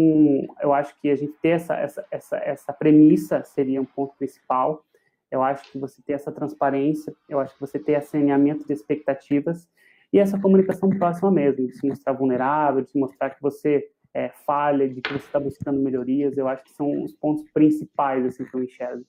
eu 0.62 0.74
acho 0.74 0.94
que 1.00 1.10
a 1.10 1.16
gente 1.16 1.34
ter 1.42 1.50
essa, 1.50 1.76
essa, 1.76 2.06
essa, 2.12 2.38
essa 2.38 2.74
premissa 2.74 3.44
seria 3.44 3.82
um 3.82 3.86
ponto 3.86 4.16
principal. 4.16 4.84
Eu 5.32 5.42
acho 5.44 5.72
que 5.72 5.78
você 5.78 6.02
ter 6.02 6.14
essa 6.14 6.32
transparência, 6.32 7.14
eu 7.28 7.40
acho 7.40 7.54
que 7.54 7.60
você 7.60 7.78
ter 7.80 7.94
esse 7.94 8.18
alinhamento 8.18 8.66
de 8.66 8.74
expectativas 8.74 9.68
e 10.12 10.20
essa 10.20 10.40
comunicação 10.40 10.90
próxima 10.90 11.32
mesmo, 11.32 11.68
de 11.68 11.74
se 11.74 11.88
mostrar 11.88 12.14
vulnerável, 12.14 12.82
de 12.82 12.90
se 12.90 12.98
mostrar 12.98 13.30
que 13.30 13.42
você 13.42 13.90
é, 14.14 14.30
falha, 14.30 14.90
de 14.90 15.02
que 15.02 15.14
você 15.14 15.26
está 15.26 15.40
buscando 15.40 15.80
melhorias, 15.80 16.38
eu 16.38 16.48
acho 16.48 16.64
que 16.64 16.74
são 16.74 17.04
os 17.04 17.14
pontos 17.14 17.50
principais 17.52 18.26
assim, 18.26 18.44
que 18.46 18.56
eu 18.56 18.64
enxergo. 18.64 19.06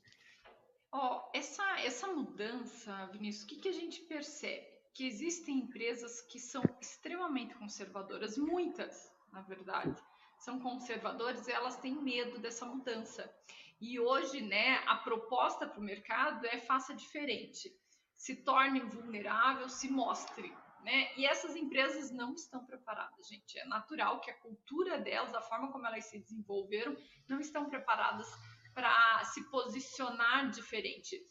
Oh, 0.93 1.21
essa, 1.33 1.63
essa 1.81 2.07
mudança, 2.09 3.09
Vinícius, 3.13 3.45
o 3.45 3.47
que, 3.47 3.57
que 3.57 3.69
a 3.69 3.73
gente 3.73 4.03
percebe? 4.03 4.67
Que 4.93 5.07
existem 5.07 5.59
empresas 5.59 6.21
que 6.21 6.39
são 6.39 6.63
extremamente 6.81 7.55
conservadoras, 7.55 8.37
muitas, 8.37 9.11
na 9.33 9.41
verdade, 9.41 9.95
são 10.41 10.59
conservadoras 10.59 11.47
e 11.47 11.53
elas 11.53 11.77
têm 11.77 11.95
medo 11.95 12.39
dessa 12.39 12.65
mudança. 12.65 13.33
E 13.81 14.01
hoje, 14.01 14.41
né, 14.41 14.83
a 14.87 14.97
proposta 14.97 15.67
para 15.67 15.79
o 15.79 15.83
mercado 15.83 16.47
é 16.47 16.59
faça 16.59 16.95
diferente, 16.95 17.75
se 18.15 18.37
torne 18.37 18.81
vulnerável, 18.81 19.69
se 19.69 19.89
mostre, 19.89 20.53
né? 20.83 21.15
E 21.17 21.27
essas 21.27 21.57
empresas 21.57 22.11
não 22.11 22.35
estão 22.35 22.65
preparadas, 22.65 23.27
gente. 23.29 23.59
É 23.59 23.67
natural 23.67 24.21
que 24.21 24.31
a 24.31 24.39
cultura 24.39 24.99
delas, 24.99 25.35
a 25.35 25.43
forma 25.43 25.71
como 25.71 25.87
elas 25.87 26.07
se 26.07 26.19
desenvolveram, 26.19 26.97
não 27.29 27.41
estão 27.41 27.69
preparadas 27.69 28.27
para 28.75 29.23
se 29.25 29.43
posicionar 29.51 30.51
diferente. 30.51 31.23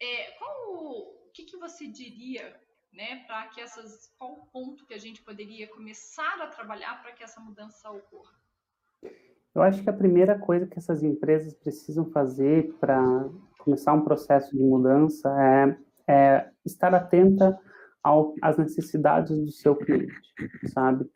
É, 0.00 0.32
qual 0.32 0.74
o 0.74 1.30
que, 1.32 1.44
que 1.44 1.56
você 1.56 1.86
diria, 1.86 2.60
né, 2.92 3.24
para 3.24 3.48
que 3.48 3.60
essas 3.60 4.08
qual 4.16 4.32
o 4.32 4.46
ponto 4.46 4.86
que 4.86 4.94
a 4.94 4.98
gente 4.98 5.22
poderia 5.22 5.68
começar 5.68 6.40
a 6.40 6.48
trabalhar 6.48 7.00
para 7.02 7.12
que 7.12 7.22
essa 7.22 7.40
mudança 7.40 7.90
ocorra? 7.90 8.38
Eu 9.54 9.62
acho 9.62 9.82
que 9.82 9.90
a 9.90 9.92
primeira 9.92 10.38
coisa 10.38 10.66
que 10.66 10.78
essas 10.78 11.02
empresas 11.02 11.54
precisam 11.54 12.06
fazer 12.10 12.74
para 12.80 13.28
começar 13.58 13.92
um 13.92 14.04
processo 14.04 14.56
de 14.56 14.62
mudança 14.62 15.28
é, 15.42 15.76
é 16.12 16.50
estar 16.64 16.94
atenta 16.94 17.58
ao, 18.02 18.34
às 18.40 18.56
necessidades 18.56 19.36
do 19.38 19.50
seu 19.50 19.74
cliente, 19.74 20.14
sabe? 20.72 21.06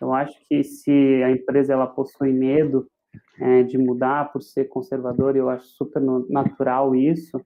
Eu 0.00 0.12
acho 0.14 0.38
que 0.48 0.62
se 0.62 1.22
a 1.24 1.30
empresa 1.30 1.72
ela 1.72 1.86
possui 1.86 2.32
medo 2.32 2.86
é, 3.40 3.62
de 3.62 3.76
mudar 3.76 4.32
por 4.32 4.42
ser 4.42 4.66
conservadora, 4.66 5.36
eu 5.36 5.48
acho 5.48 5.66
super 5.66 6.00
natural 6.28 6.94
isso, 6.94 7.40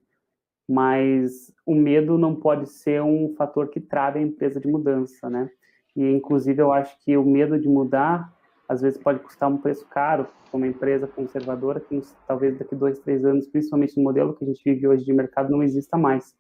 mas 0.69 1.53
o 1.67 1.75
medo 1.75 2.19
não 2.19 2.35
pode 2.35 2.69
ser 2.69 3.03
um 3.03 3.35
fator 3.37 3.69
que 3.69 3.81
trave 3.81 4.19
a 4.19 4.23
empresa 4.23 4.61
de 4.61 4.69
mudança, 4.69 5.29
né? 5.29 5.51
E 5.97 6.05
inclusive 6.11 6.63
eu 6.63 6.73
acho 6.73 6.97
que 7.05 7.17
o 7.17 7.25
medo 7.25 7.59
de 7.59 7.69
mudar 7.69 8.33
às 8.73 8.81
vezes 8.81 8.99
pode 8.99 9.21
custar 9.21 9.51
um 9.51 9.59
preço 9.59 9.87
caro 9.87 10.27
para 10.51 10.57
uma 10.57 10.67
empresa 10.67 11.07
conservadora 11.07 11.79
que 11.79 12.01
talvez 12.27 12.59
daqui 12.59 12.75
dois, 12.75 12.99
três 12.99 13.23
anos, 13.25 13.47
principalmente 13.47 13.97
no 13.97 14.03
modelo 14.03 14.35
que 14.35 14.45
a 14.45 14.49
gente 14.49 14.63
vive 14.65 14.89
hoje 14.89 15.05
de 15.05 15.13
mercado, 15.13 15.51
não 15.51 15.63
exista 15.63 15.99
mais. 15.99 16.35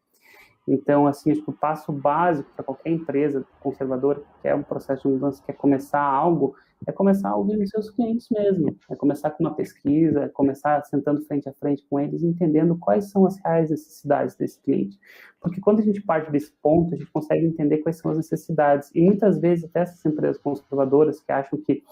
Então, 0.67 1.07
assim, 1.07 1.33
acho 1.33 1.43
que 1.43 1.51
o 1.51 1.55
passo 1.55 1.93
básico 1.93 2.51
para 2.55 2.65
qualquer 2.65 2.91
empresa 2.91 3.45
conservadora 3.61 4.21
que 4.21 4.43
quer 4.43 4.55
um 4.55 4.63
processo 4.63 5.03
de 5.03 5.15
mudança, 5.15 5.43
quer 5.45 5.55
começar 5.55 6.01
algo, 6.01 6.55
é 6.87 6.93
começar 6.93 7.37
os 7.37 7.71
seus 7.71 7.91
clientes 7.91 8.29
mesmo. 8.31 8.77
É 8.91 8.97
começar 8.97 9.31
com 9.31 9.45
uma 9.45 9.55
pesquisa, 9.55 10.25
é 10.25 10.29
começar 10.29 10.83
sentando 10.85 11.23
frente 11.23 11.49
a 11.49 11.53
frente 11.53 11.85
com 11.89 11.99
eles, 11.99 12.23
entendendo 12.23 12.77
quais 12.77 13.11
são 13.11 13.27
as 13.27 13.37
reais 13.39 13.71
necessidades 13.71 14.37
desse 14.37 14.61
cliente. 14.61 14.99
Porque 15.41 15.61
quando 15.61 15.81
a 15.81 15.83
gente 15.83 16.01
parte 16.03 16.31
desse 16.31 16.53
ponto, 16.63 16.95
a 16.95 16.97
gente 16.97 17.11
consegue 17.11 17.47
entender 17.47 17.79
quais 17.79 17.99
são 17.99 18.11
as 18.11 18.17
necessidades. 18.17 18.91
E 18.95 19.01
muitas 19.01 19.39
vezes, 19.41 19.65
até 19.65 19.81
essas 19.81 20.05
empresas 20.05 20.39
conservadoras 20.39 21.21
que 21.21 21.33
acham 21.33 21.59
que 21.61 21.83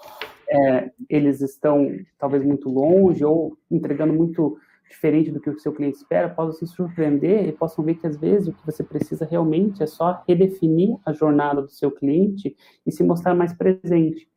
é, 0.48 0.90
eles 1.09 1.40
estão 1.40 1.88
talvez 2.18 2.44
muito 2.44 2.68
longe 2.68 3.24
ou 3.24 3.56
entregando 3.70 4.12
muito 4.12 4.59
diferente 4.90 5.31
do 5.31 5.40
que 5.40 5.48
o 5.48 5.59
seu 5.59 5.72
cliente 5.72 5.98
espera, 5.98 6.29
possam 6.29 6.53
se 6.53 6.66
surpreender 6.66 7.48
e 7.48 7.53
possam 7.53 7.85
ver 7.85 7.94
que 7.94 8.07
às 8.07 8.16
vezes 8.16 8.48
o 8.48 8.53
que 8.53 8.66
você 8.66 8.83
precisa 8.83 9.24
realmente 9.24 9.83
é 9.83 9.87
só 9.87 10.22
redefinir 10.26 10.96
a 11.07 11.12
jornada 11.12 11.62
do 11.62 11.70
seu 11.70 11.90
cliente 11.92 12.57
e 12.85 12.90
se 12.90 13.05
mostrar 13.05 13.35
mais 13.35 13.53
presente. 13.53 14.29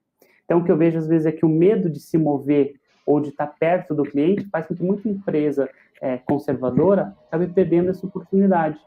Então, 0.45 0.59
o 0.59 0.63
que 0.63 0.71
eu 0.71 0.77
vejo 0.77 0.97
às 0.97 1.07
vezes 1.07 1.25
é 1.25 1.31
que 1.31 1.45
o 1.45 1.49
medo 1.49 1.89
de 1.89 1.99
se 1.99 2.17
mover 2.17 2.75
ou 3.05 3.19
de 3.19 3.29
estar 3.29 3.47
perto 3.47 3.95
do 3.95 4.03
cliente 4.03 4.47
faz 4.49 4.67
com 4.67 4.75
que 4.75 4.83
muita 4.83 5.09
empresa 5.09 5.67
é, 6.01 6.17
conservadora 6.19 7.15
acabe 7.27 7.47
perdendo 7.47 7.89
essa 7.89 8.05
oportunidade. 8.05 8.79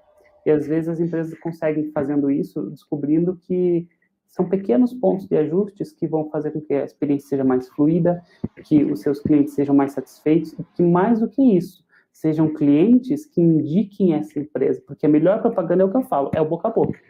E 0.45 0.51
às 0.51 0.67
vezes 0.67 0.89
as 0.89 1.01
empresas 1.01 1.37
conseguem 1.41 1.91
fazendo 1.91 2.31
isso, 2.31 2.71
descobrindo 2.71 3.37
que 3.37 3.89
são 4.37 4.47
pequenos 4.47 4.93
pontos 4.93 5.27
de 5.27 5.35
ajustes 5.35 5.93
que 5.93 6.07
vão 6.07 6.29
fazer 6.29 6.51
com 6.51 6.61
que 6.61 6.75
a 6.75 6.85
experiência 6.85 7.31
seja 7.31 7.43
mais 7.43 7.71
fluida, 7.71 8.23
que 8.65 8.85
os 8.85 9.01
seus 9.01 9.19
clientes 9.19 9.55
sejam 9.55 9.75
mais 9.75 9.93
satisfeitos 9.93 10.53
e 10.53 10.63
que 10.75 10.83
mais 10.83 11.21
do 11.21 11.29
que 11.29 11.57
isso, 11.57 11.83
sejam 12.13 12.53
clientes 12.53 13.25
que 13.25 13.41
indiquem 13.41 14.13
essa 14.13 14.39
empresa, 14.39 14.83
porque 14.87 15.07
a 15.07 15.09
melhor 15.09 15.41
propaganda 15.41 15.85
é 15.85 15.87
o 15.87 15.91
que 15.91 15.97
eu 15.97 16.03
falo, 16.03 16.31
é 16.35 16.41
o 16.41 16.45
boca 16.45 16.69
a 16.69 16.71
boca. 16.71 17.01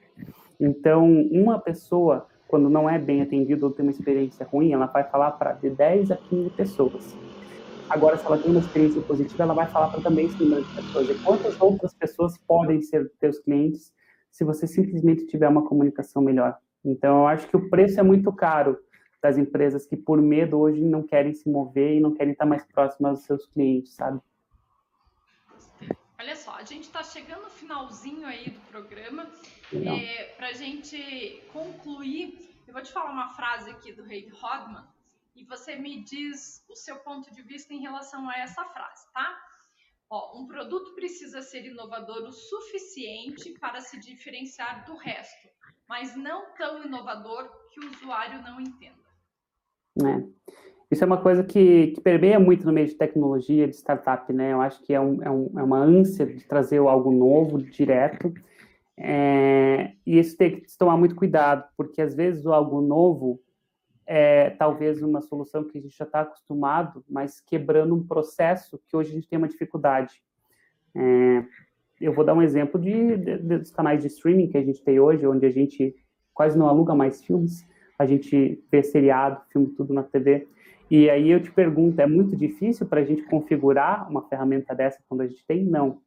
Então, 0.61 1.05
uma 1.33 1.59
pessoa, 1.59 2.29
quando 2.47 2.71
não 2.71 2.89
é 2.89 2.97
bem 2.97 3.21
atendida 3.21 3.67
ou 3.67 3.73
tem 3.73 3.85
uma 3.85 3.91
experiência 3.91 4.47
ruim, 4.47 4.73
ela 4.73 4.87
vai 4.87 5.03
falar 5.03 5.33
para 5.33 5.53
de 5.55 5.69
10 5.69 6.13
a 6.13 6.17
15 6.17 6.51
pessoas. 6.51 7.17
Agora, 7.91 8.17
se 8.17 8.25
ela 8.25 8.39
tem 8.39 8.53
uma 8.53 8.61
experiência 8.61 9.03
positiva, 9.03 9.43
ela 9.43 9.55
vai 9.55 9.67
falar 9.67 9.89
para 9.89 10.01
também 10.01 10.29
50 10.29 10.63
pessoas. 10.77 11.11
E 11.11 11.15
quantas 11.25 11.61
outras 11.61 11.93
pessoas 11.93 12.39
podem 12.47 12.81
ser 12.83 13.11
teus 13.19 13.41
clientes 13.41 13.93
se 14.31 14.45
você 14.45 14.69
simplesmente 14.69 15.27
tiver 15.27 15.49
uma 15.49 15.65
comunicação 15.65 16.23
melhor? 16.23 16.57
Então, 16.85 17.19
eu 17.19 17.27
acho 17.27 17.49
que 17.49 17.57
o 17.57 17.69
preço 17.69 17.99
é 17.99 18.03
muito 18.03 18.33
caro 18.33 18.79
das 19.23 19.37
empresas 19.37 19.87
que, 19.87 19.97
por 19.97 20.21
medo, 20.23 20.59
hoje 20.59 20.81
não 20.81 21.03
querem 21.03 21.33
se 21.35 21.49
mover 21.49 21.97
e 21.97 22.01
não 22.01 22.15
querem 22.15 22.33
estar 22.33 22.47
mais 22.47 22.65
próximas 22.65 23.19
dos 23.19 23.27
seus 23.27 23.47
clientes, 23.47 23.93
sabe? 23.93 24.21
Olha 26.19 26.37
só, 26.37 26.53
a 26.53 26.65
gente 26.65 26.85
está 26.85 27.03
chegando 27.03 27.43
no 27.43 27.51
finalzinho 27.51 28.27
aí 28.27 28.51
do 28.51 28.61
programa. 28.71 29.29
É, 29.73 30.35
Para 30.37 30.49
a 30.49 30.53
gente 30.53 31.43
concluir, 31.53 32.55
eu 32.67 32.73
vou 32.73 32.83
te 32.83 32.93
falar 32.93 33.11
uma 33.11 33.29
frase 33.29 33.71
aqui 33.71 33.93
do 33.93 34.03
Rei 34.03 34.29
Rodman 34.29 34.85
e 35.35 35.45
você 35.45 35.77
me 35.77 36.03
diz 36.03 36.65
o 36.69 36.75
seu 36.75 36.97
ponto 36.97 37.33
de 37.33 37.43
vista 37.43 37.75
em 37.75 37.81
relação 37.81 38.29
a 38.31 38.39
essa 38.39 38.65
frase, 38.65 39.07
tá? 39.13 39.39
Ó, 40.09 40.41
um 40.41 40.47
produto 40.47 40.95
precisa 40.95 41.43
ser 41.43 41.67
inovador 41.67 42.23
o 42.23 42.33
suficiente 42.33 43.51
para 43.59 43.81
se 43.81 43.99
diferenciar 43.99 44.85
do 44.87 44.97
resto 44.97 45.49
mas 45.89 46.17
não 46.17 46.55
tão 46.57 46.85
inovador 46.85 47.49
que 47.71 47.81
o 47.81 47.91
usuário 47.91 48.43
não 48.43 48.61
entenda. 48.61 48.95
É. 50.05 50.23
Isso 50.91 51.03
é 51.03 51.07
uma 51.07 51.21
coisa 51.21 51.43
que, 51.43 51.89
que 51.89 52.01
permeia 52.01 52.39
muito 52.39 52.65
no 52.65 52.73
meio 52.73 52.87
de 52.87 52.95
tecnologia, 52.95 53.67
de 53.67 53.75
startup, 53.75 54.33
né? 54.33 54.53
Eu 54.53 54.61
acho 54.61 54.81
que 54.83 54.95
é, 54.95 55.01
um, 55.01 55.23
é, 55.23 55.31
um, 55.31 55.51
é 55.59 55.63
uma 55.63 55.79
ânsia 55.79 56.25
de 56.25 56.45
trazer 56.45 56.79
algo 56.79 57.11
novo, 57.11 57.59
direto, 57.59 58.33
é, 58.97 59.93
e 60.07 60.19
isso 60.19 60.37
tem 60.37 60.61
que 60.61 60.79
tomar 60.79 60.97
muito 60.97 61.15
cuidado, 61.15 61.69
porque 61.77 62.01
às 62.01 62.15
vezes 62.15 62.47
o 62.47 62.53
algo 62.53 62.81
novo 62.81 63.43
é 64.07 64.51
talvez 64.51 65.03
uma 65.03 65.21
solução 65.21 65.65
que 65.65 65.77
a 65.77 65.81
gente 65.81 65.97
já 65.97 66.05
está 66.05 66.21
acostumado, 66.21 67.05
mas 67.09 67.41
quebrando 67.41 67.95
um 67.95 68.07
processo 68.07 68.81
que 68.87 68.97
hoje 68.97 69.11
a 69.11 69.15
gente 69.15 69.29
tem 69.29 69.37
uma 69.37 69.49
dificuldade. 69.49 70.23
É, 70.95 71.45
eu 72.01 72.13
vou 72.13 72.25
dar 72.25 72.35
um 72.35 72.43
exemplo 72.43 72.81
de, 72.81 73.17
de, 73.17 73.39
dos 73.39 73.71
canais 73.71 74.01
de 74.01 74.09
streaming 74.09 74.49
que 74.49 74.59
a 74.59 74.63
gente 74.63 74.83
tem 74.83 75.01
hoje, 75.01 75.27
onde 75.27 75.47
a 75.47 75.51
gente 75.51 75.95
quase 76.35 76.59
não 76.59 76.69
aluga 76.69 76.95
mais 76.95 77.25
filmes, 77.25 77.67
a 77.99 78.05
gente 78.05 78.63
vê 78.71 78.83
seriado, 78.83 79.41
filme 79.51 79.69
tudo 79.69 79.95
na 79.95 80.03
TV. 80.03 80.47
E 80.91 81.09
aí 81.11 81.31
eu 81.31 81.43
te 81.43 81.51
pergunto, 81.51 82.01
é 82.01 82.07
muito 82.07 82.37
difícil 82.37 82.87
para 82.87 83.01
a 83.01 83.05
gente 83.05 83.23
configurar 83.25 84.09
uma 84.11 84.23
ferramenta 84.29 84.75
dessa 84.75 84.99
quando 85.09 85.23
a 85.23 85.27
gente 85.27 85.45
tem? 85.47 85.65
Não. 85.65 85.99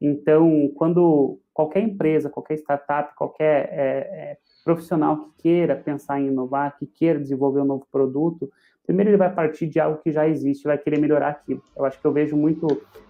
Então, 0.00 0.70
quando 0.76 1.38
qualquer 1.54 1.80
empresa, 1.80 2.28
qualquer 2.28 2.54
startup, 2.54 3.14
qualquer 3.14 3.68
é, 3.72 4.32
é, 4.32 4.38
profissional 4.64 5.16
que 5.16 5.42
queira 5.42 5.76
pensar 5.76 6.20
em 6.20 6.26
inovar, 6.26 6.76
que 6.78 6.86
queira 6.86 7.18
desenvolver 7.18 7.60
um 7.60 7.64
novo 7.64 7.86
produto, 7.90 8.50
primeiro 8.86 9.10
ele 9.10 9.16
vai 9.16 9.32
partir 9.32 9.66
de 9.66 9.78
algo 9.80 10.00
que 10.02 10.10
já 10.10 10.28
existe, 10.28 10.64
vai 10.64 10.78
querer 10.78 11.00
melhorar 11.00 11.28
aquilo. 11.28 11.62
Eu 11.76 11.84
acho 11.84 12.00
que 12.00 12.06
eu 12.06 12.12
vejo 12.12 12.36
muito 12.36 12.66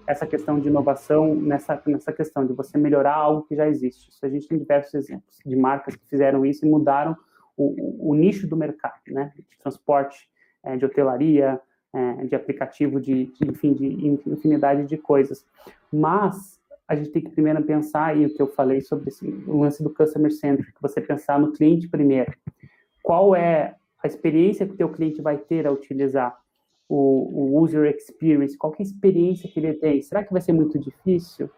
essa 0.06 0.26
questão 0.26 0.58
de 0.58 0.68
inovação 0.68 1.34
nessa, 1.34 1.80
nessa 1.86 2.12
questão 2.12 2.46
de 2.46 2.52
você 2.52 2.76
melhorar 2.76 3.14
algo 3.14 3.42
que 3.42 3.56
já 3.56 3.68
existe. 3.68 4.10
Isso 4.10 4.24
a 4.24 4.28
gente 4.28 4.48
tem 4.48 4.58
diversos 4.58 4.94
exemplos 4.94 5.38
de 5.44 5.56
marcas 5.56 5.96
que 5.96 6.06
fizeram 6.08 6.44
isso 6.44 6.66
e 6.66 6.68
mudaram 6.68 7.16
o, 7.56 8.08
o, 8.08 8.10
o 8.10 8.14
nicho 8.14 8.46
do 8.46 8.56
mercado, 8.56 9.00
né? 9.08 9.32
De 9.34 9.58
transporte, 9.58 10.28
é, 10.62 10.76
de 10.76 10.84
hotelaria, 10.84 11.60
é, 11.92 12.24
de 12.24 12.34
aplicativo, 12.34 13.00
de, 13.00 13.26
de, 13.26 13.48
enfim, 13.48 13.72
de 13.72 14.18
infinidade 14.26 14.86
de 14.86 14.96
coisas. 14.96 15.46
Mas 15.92 16.60
a 16.86 16.94
gente 16.94 17.10
tem 17.10 17.22
que 17.22 17.30
primeiro 17.30 17.62
pensar, 17.62 18.16
e 18.16 18.26
o 18.26 18.34
que 18.34 18.42
eu 18.42 18.48
falei 18.48 18.80
sobre 18.80 19.08
esse, 19.08 19.26
o 19.46 19.60
lance 19.60 19.82
do 19.82 19.90
customer 19.90 20.32
centric, 20.32 20.72
você 20.80 21.00
pensar 21.00 21.38
no 21.38 21.52
cliente 21.52 21.88
primeiro. 21.88 22.32
Qual 23.02 23.34
é 23.34 23.76
a 24.02 24.06
experiência 24.06 24.66
que 24.66 24.72
o 24.72 24.76
teu 24.76 24.88
cliente 24.88 25.22
vai 25.22 25.38
ter 25.38 25.66
a 25.66 25.72
utilizar 25.72 26.36
o, 26.88 27.54
o 27.56 27.62
user 27.62 27.86
experience, 27.86 28.56
qual 28.58 28.72
é 28.74 28.76
a 28.80 28.82
experiência 28.82 29.48
que 29.48 29.58
ele 29.58 29.72
tem? 29.74 30.02
Será 30.02 30.22
que 30.22 30.32
vai 30.32 30.42
ser 30.42 30.52
muito 30.52 30.78
difícil? 30.78 31.48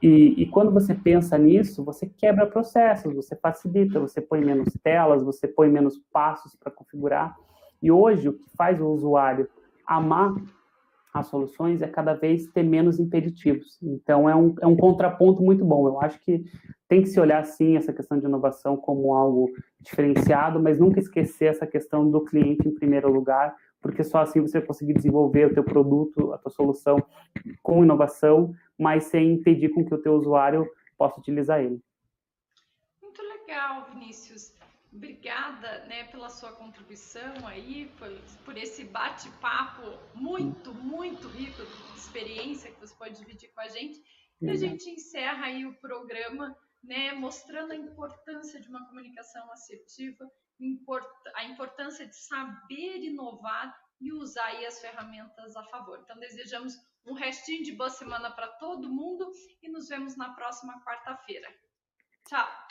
E, 0.00 0.42
e, 0.42 0.46
quando 0.46 0.70
você 0.72 0.94
pensa 0.94 1.36
nisso, 1.36 1.84
você 1.84 2.06
quebra 2.06 2.46
processos, 2.46 3.12
você 3.12 3.34
facilita, 3.34 3.98
você 3.98 4.20
põe 4.20 4.44
menos 4.44 4.72
telas, 4.82 5.24
você 5.24 5.48
põe 5.48 5.68
menos 5.68 5.98
passos 6.12 6.54
para 6.54 6.70
configurar. 6.70 7.36
E 7.82 7.90
hoje, 7.90 8.28
o 8.28 8.32
que 8.32 8.48
faz 8.56 8.80
o 8.80 8.86
usuário 8.86 9.48
amar 9.84 10.34
as 11.18 11.26
soluções 11.26 11.82
é 11.82 11.88
cada 11.88 12.14
vez 12.14 12.46
ter 12.46 12.62
menos 12.62 12.98
impeditivos. 12.98 13.78
Então, 13.82 14.28
é 14.28 14.34
um, 14.34 14.54
é 14.60 14.66
um 14.66 14.76
contraponto 14.76 15.42
muito 15.42 15.64
bom. 15.64 15.86
Eu 15.86 16.00
acho 16.00 16.20
que 16.20 16.44
tem 16.88 17.02
que 17.02 17.08
se 17.08 17.20
olhar, 17.20 17.44
sim, 17.44 17.76
essa 17.76 17.92
questão 17.92 18.18
de 18.18 18.24
inovação 18.24 18.76
como 18.76 19.14
algo 19.14 19.50
diferenciado, 19.80 20.60
mas 20.60 20.78
nunca 20.78 20.98
esquecer 20.98 21.46
essa 21.46 21.66
questão 21.66 22.10
do 22.10 22.24
cliente 22.24 22.66
em 22.66 22.74
primeiro 22.74 23.12
lugar, 23.12 23.54
porque 23.80 24.02
só 24.02 24.18
assim 24.18 24.40
você 24.40 24.58
vai 24.58 24.66
conseguir 24.66 24.94
desenvolver 24.94 25.46
o 25.46 25.54
teu 25.54 25.62
produto, 25.62 26.32
a 26.32 26.38
tua 26.38 26.50
solução 26.50 26.96
com 27.62 27.84
inovação, 27.84 28.54
mas 28.78 29.04
sem 29.04 29.34
impedir 29.34 29.68
com 29.68 29.84
que 29.84 29.94
o 29.94 29.98
teu 29.98 30.14
usuário 30.14 30.66
possa 30.96 31.20
utilizar 31.20 31.60
ele. 31.60 31.80
Muito 33.02 33.22
legal, 33.22 33.86
Vinícius. 33.92 34.47
Obrigada 34.98 35.84
né, 35.84 36.02
pela 36.04 36.28
sua 36.28 36.50
contribuição 36.50 37.46
aí, 37.46 37.86
por, 37.98 38.10
por 38.44 38.56
esse 38.56 38.82
bate-papo 38.82 39.82
muito, 40.12 40.74
muito 40.74 41.28
rico 41.28 41.64
de 41.64 41.98
experiência 41.98 42.72
que 42.72 42.80
você 42.80 42.92
pode 42.96 43.16
dividir 43.16 43.48
com 43.54 43.60
a 43.60 43.68
gente. 43.68 44.02
E 44.42 44.50
a 44.50 44.56
gente 44.56 44.90
encerra 44.90 45.46
aí 45.46 45.64
o 45.64 45.78
programa 45.78 46.56
né, 46.82 47.12
mostrando 47.12 47.72
a 47.72 47.76
importância 47.76 48.60
de 48.60 48.68
uma 48.68 48.88
comunicação 48.88 49.48
assertiva, 49.52 50.28
a 51.36 51.44
importância 51.44 52.04
de 52.04 52.16
saber 52.16 52.96
inovar 53.04 53.72
e 54.00 54.12
usar 54.12 54.46
aí 54.46 54.66
as 54.66 54.80
ferramentas 54.80 55.54
a 55.54 55.62
favor. 55.66 56.00
Então, 56.02 56.18
desejamos 56.18 56.74
um 57.06 57.12
restinho 57.12 57.62
de 57.62 57.70
boa 57.72 57.90
semana 57.90 58.32
para 58.32 58.48
todo 58.48 58.90
mundo 58.90 59.30
e 59.62 59.68
nos 59.68 59.88
vemos 59.88 60.16
na 60.16 60.34
próxima 60.34 60.82
quarta-feira. 60.84 61.48
Tchau! 62.26 62.67